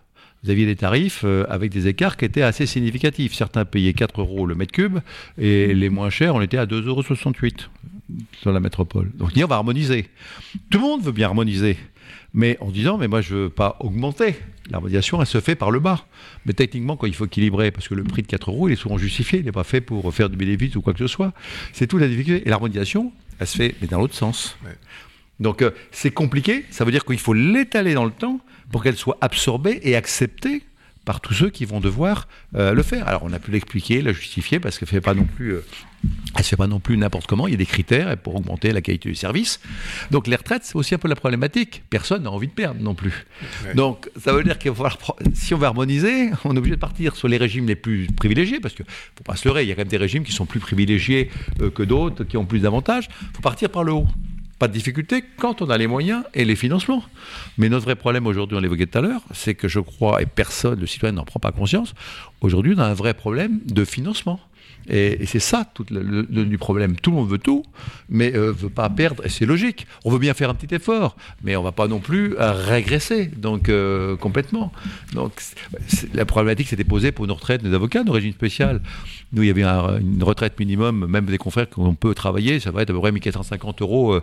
[0.44, 3.32] vous aviez des tarifs euh, avec des écarts qui étaient assez significatifs.
[3.32, 4.98] Certains payaient 4 euros le mètre cube
[5.38, 7.03] et les moins chers, on était à 2,68 euros
[8.40, 9.10] sur la métropole.
[9.14, 10.08] Donc on va harmoniser.
[10.70, 11.76] Tout le monde veut bien harmoniser,
[12.34, 14.36] mais en disant, mais moi je ne veux pas augmenter.
[14.70, 16.06] L'harmonisation, elle se fait par le bas.
[16.46, 18.76] Mais techniquement, quand il faut équilibrer, parce que le prix de 4 euros, il est
[18.76, 21.32] souvent justifié, il n'est pas fait pour faire du bénéfice ou quoi que ce soit.
[21.72, 22.46] C'est tout la difficulté.
[22.46, 24.56] Et l'harmonisation, elle se fait, mais dans l'autre sens.
[25.40, 28.40] Donc euh, c'est compliqué, ça veut dire qu'il faut l'étaler dans le temps
[28.70, 30.62] pour qu'elle soit absorbée et acceptée
[31.05, 33.09] par tous ceux qui vont devoir euh, le faire.
[33.09, 35.64] Alors on a pu l'expliquer, la justifier, parce qu'elle ne fait pas non plus, euh,
[36.36, 37.48] elle fait pas non plus n'importe comment.
[37.48, 39.61] Il y a des critères pour augmenter la qualité du service.
[40.11, 41.82] Donc les retraites, c'est aussi un peu la problématique.
[41.90, 43.26] Personne n'a envie de perdre non plus.
[43.74, 44.90] Donc ça veut dire qu'il va
[45.34, 48.61] si on veut harmoniser, on est obligé de partir sur les régimes les plus privilégiés,
[48.61, 50.46] parce que faut pas se leurrer, il y a quand même des régimes qui sont
[50.46, 51.30] plus privilégiés
[51.61, 53.09] euh, que d'autres, qui ont plus d'avantages.
[53.22, 54.07] Il faut partir par le haut
[54.62, 57.02] pas de difficulté quand on a les moyens et les financements.
[57.58, 60.26] Mais notre vrai problème aujourd'hui, on l'évoquait tout à l'heure, c'est que je crois, et
[60.26, 61.94] personne, le citoyen n'en prend pas conscience,
[62.42, 64.38] aujourd'hui on a un vrai problème de financement.
[64.88, 66.96] Et, c'est ça tout le, du problème.
[66.96, 67.64] Tout le monde veut tout,
[68.08, 69.24] mais euh, veut pas perdre.
[69.24, 69.86] Et c'est logique.
[70.04, 73.26] On veut bien faire un petit effort, mais on va pas non plus euh, régresser,
[73.26, 74.72] donc euh, complètement.
[75.14, 75.32] Donc
[76.14, 78.80] la problématique s'était posée pour nos retraites, nos avocats, nos régimes spéciales.
[79.32, 82.82] Nous, il y avait une retraite minimum, même des confrères qu'on peut travailler, ça va
[82.82, 84.20] être à peu près 1450 euros.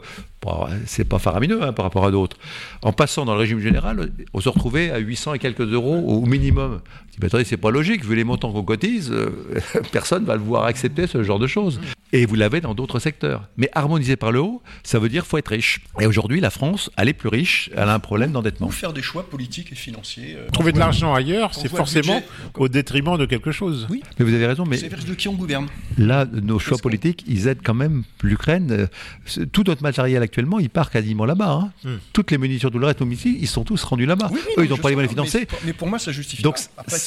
[0.85, 2.37] c'est pas faramineux hein, par rapport à d'autres.
[2.83, 6.27] En passant dans le régime général, on se retrouvait à 800 et quelques euros au
[6.27, 6.81] minimum.
[7.19, 9.11] Mais attendez, c'est pas logique, vu les montants qu'on cotise,
[9.91, 11.79] personne va le voir accepter ce genre de choses.
[12.11, 13.47] Et vous l'avez dans d'autres secteurs.
[13.55, 15.81] Mais harmoniser par le haut, ça veut dire faut être riche.
[15.99, 18.69] Et aujourd'hui, la France, elle est plus riche, elle a un problème d'endettement.
[18.69, 20.35] Faire des choix politiques et financiers.
[20.35, 22.21] Euh, Trouver de l'argent ailleurs, c'est forcément
[22.55, 23.85] au détriment de quelque chose.
[23.91, 24.01] Oui.
[24.17, 24.63] Mais vous avez raison.
[24.65, 25.67] Mais c'est de qui on gouverne.
[25.97, 28.71] Là, nos choix politiques, ils aident quand même l'Ukraine.
[28.71, 31.51] Euh, tout notre matériel actuellement, il part quasiment là-bas.
[31.51, 31.71] Hein.
[31.83, 31.97] Hmm.
[32.13, 34.31] Toutes les munitions, tout le reste, nos missiles, ils sont tous rendus là-bas.
[34.57, 35.47] Eux, ils n'ont pas les moyens de financer.
[35.63, 36.41] Mais, pour moi, ça justifie.
[36.41, 36.57] Donc,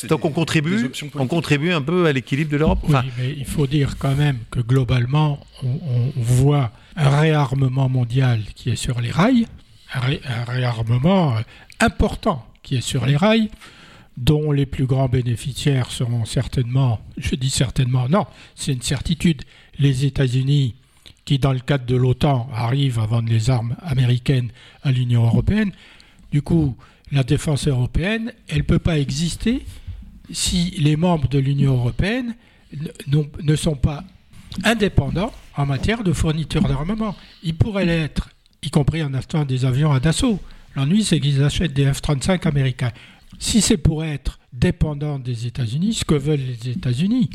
[0.09, 2.79] donc on contribue, on contribue un peu à l'équilibre de l'Europe.
[2.89, 8.77] oui, il faut dire quand même que globalement, on, voit un réarmement mondial qui est
[8.77, 9.47] sur les rails,
[9.95, 11.37] un, réarmement
[11.81, 13.51] important qui est sur les rails,
[14.17, 19.43] dont les plus grands bénéficiaires seront certainement, je dis certainement, non, c'est une certitude,
[19.79, 20.75] les États-Unis
[21.25, 24.51] qui, dans le cadre de l'OTAN, arrivent à vendre les armes américaines
[24.83, 25.73] à l'Union européenne.
[26.31, 26.77] Du coup,
[27.11, 29.65] la défense européenne, elle ne peut pas exister
[30.31, 32.35] si les membres de l'Union européenne
[33.43, 34.05] ne sont pas
[34.65, 37.15] indépendants en matière de fourniture d'armement.
[37.43, 38.31] Ils pourraient l'être,
[38.63, 40.41] y compris en achetant des avions à Dassault.
[40.77, 42.93] L'ennui, c'est qu'ils achètent des F-35 américains.
[43.39, 47.31] Si c'est pour être dépendant des États-Unis, ce que veulent les États-Unis,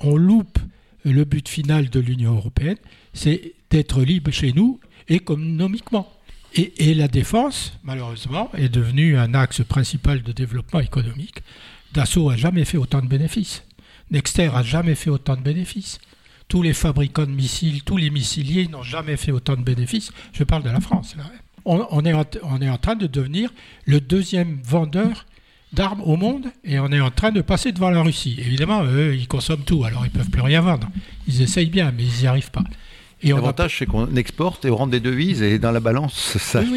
[0.00, 0.58] on loupe
[1.04, 2.76] le but final de l'Union européenne,
[3.12, 6.08] c'est d'être libre chez nous économiquement.
[6.54, 11.42] Et, et, la défense, malheureusement, est devenue un axe principal de développement économique.
[11.94, 13.64] Dassault n'a jamais fait autant de bénéfices.
[14.12, 15.98] Nexter n'a jamais fait autant de bénéfices.
[16.46, 20.12] Tous les fabricants de missiles, tous les missiliers n'ont jamais fait autant de bénéfices.
[20.34, 21.16] Je parle de la France.
[21.64, 23.50] On, est en, train de devenir
[23.86, 25.26] le deuxième vendeur
[25.72, 28.36] d'armes au monde et on est en train de passer devant la Russie.
[28.38, 30.90] Évidemment, eux, ils consomment tout, alors ils ne peuvent plus rien vendre.
[31.26, 32.64] Ils essayent bien, mais ils n'y arrivent pas.
[33.24, 36.74] L'avantage, c'est qu'on exporte et on rentre des devises et dans la balance, ça, nous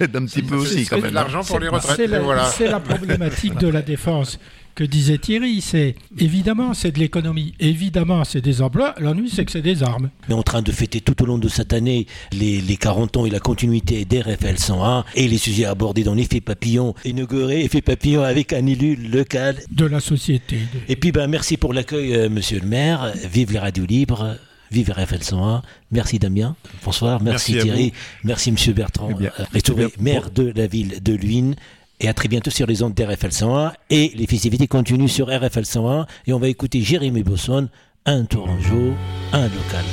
[0.00, 1.14] aide un petit peu aussi quand même.
[1.14, 2.10] l'argent pour les retraites.
[2.56, 4.38] C'est la problématique de la défense
[4.78, 9.50] que disait Thierry, c'est évidemment c'est de l'économie, évidemment c'est des emplois, l'ennui c'est que
[9.50, 10.10] c'est des armes.
[10.28, 13.26] On est en train de fêter tout au long de cette année les, 40 ans
[13.26, 18.22] et la continuité d'RFL 101 et les sujets abordés dans l'effet papillon, inauguré effet papillon
[18.22, 19.56] avec un élu local.
[19.72, 20.58] De la société.
[20.88, 24.36] Et puis ben, merci pour l'accueil euh, monsieur le maire, vive les radios libres.
[24.70, 25.62] Vive RFL 101.
[25.90, 26.56] Merci Damien.
[26.84, 27.22] Bonsoir.
[27.22, 27.92] Merci, Thierry.
[28.24, 29.10] Merci Monsieur Bertrand.
[29.20, 31.56] Eh maire de la ville de Luynes.
[32.00, 33.72] Et à très bientôt sur les ondes d'RFL 101.
[33.90, 36.06] Et les festivités continuent sur RFL 101.
[36.26, 37.68] Et on va écouter Jérémy Bosson,
[38.06, 38.92] un tourangeau,
[39.32, 39.84] un local.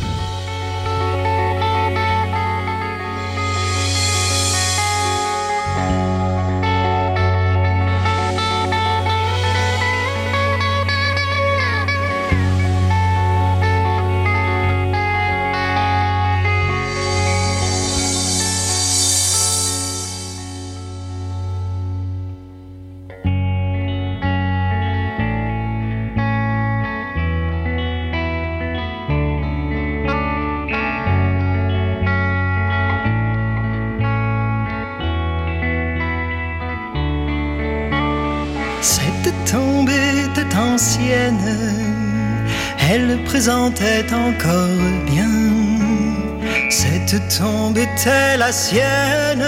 [43.36, 45.30] Elle présentait encore bien.
[46.70, 49.46] Cette tombe était la sienne,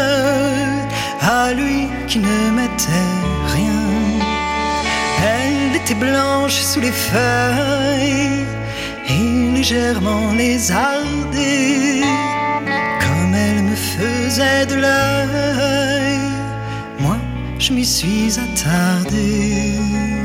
[1.22, 3.14] à lui qui ne mettait
[3.56, 3.84] rien.
[5.24, 8.46] Elle était blanche sous les feuilles
[9.10, 12.02] et légèrement lézardée,
[13.00, 16.20] comme elle me faisait de l'œil.
[17.00, 17.18] Moi,
[17.58, 20.17] je m'y suis attardé.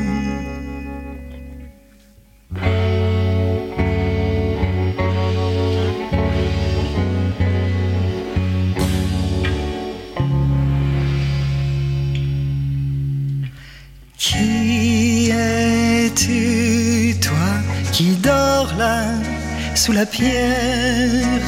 [19.82, 21.42] Sous la pierre.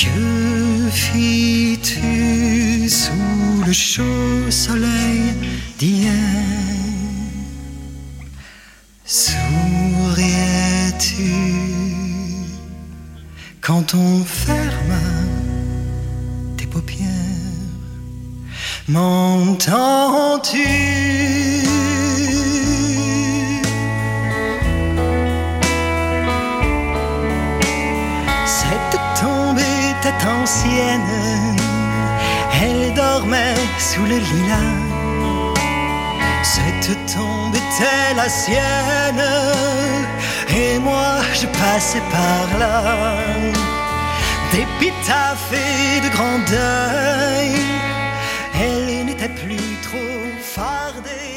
[0.00, 5.32] Que fis-tu sous le chaud soleil
[5.78, 6.12] d'hier?
[9.06, 9.32] Souriais-tu
[13.62, 15.00] quand on ferme
[16.66, 17.08] paupières?
[18.88, 20.03] M'entends-tu
[33.78, 34.82] sous le lilas.
[36.42, 39.24] Cette tombe était la sienne,
[40.56, 43.16] et moi je passais par là.
[44.52, 47.54] D'épitaphes et de grand deuil,
[48.60, 51.33] elle n'était plus trop fardée.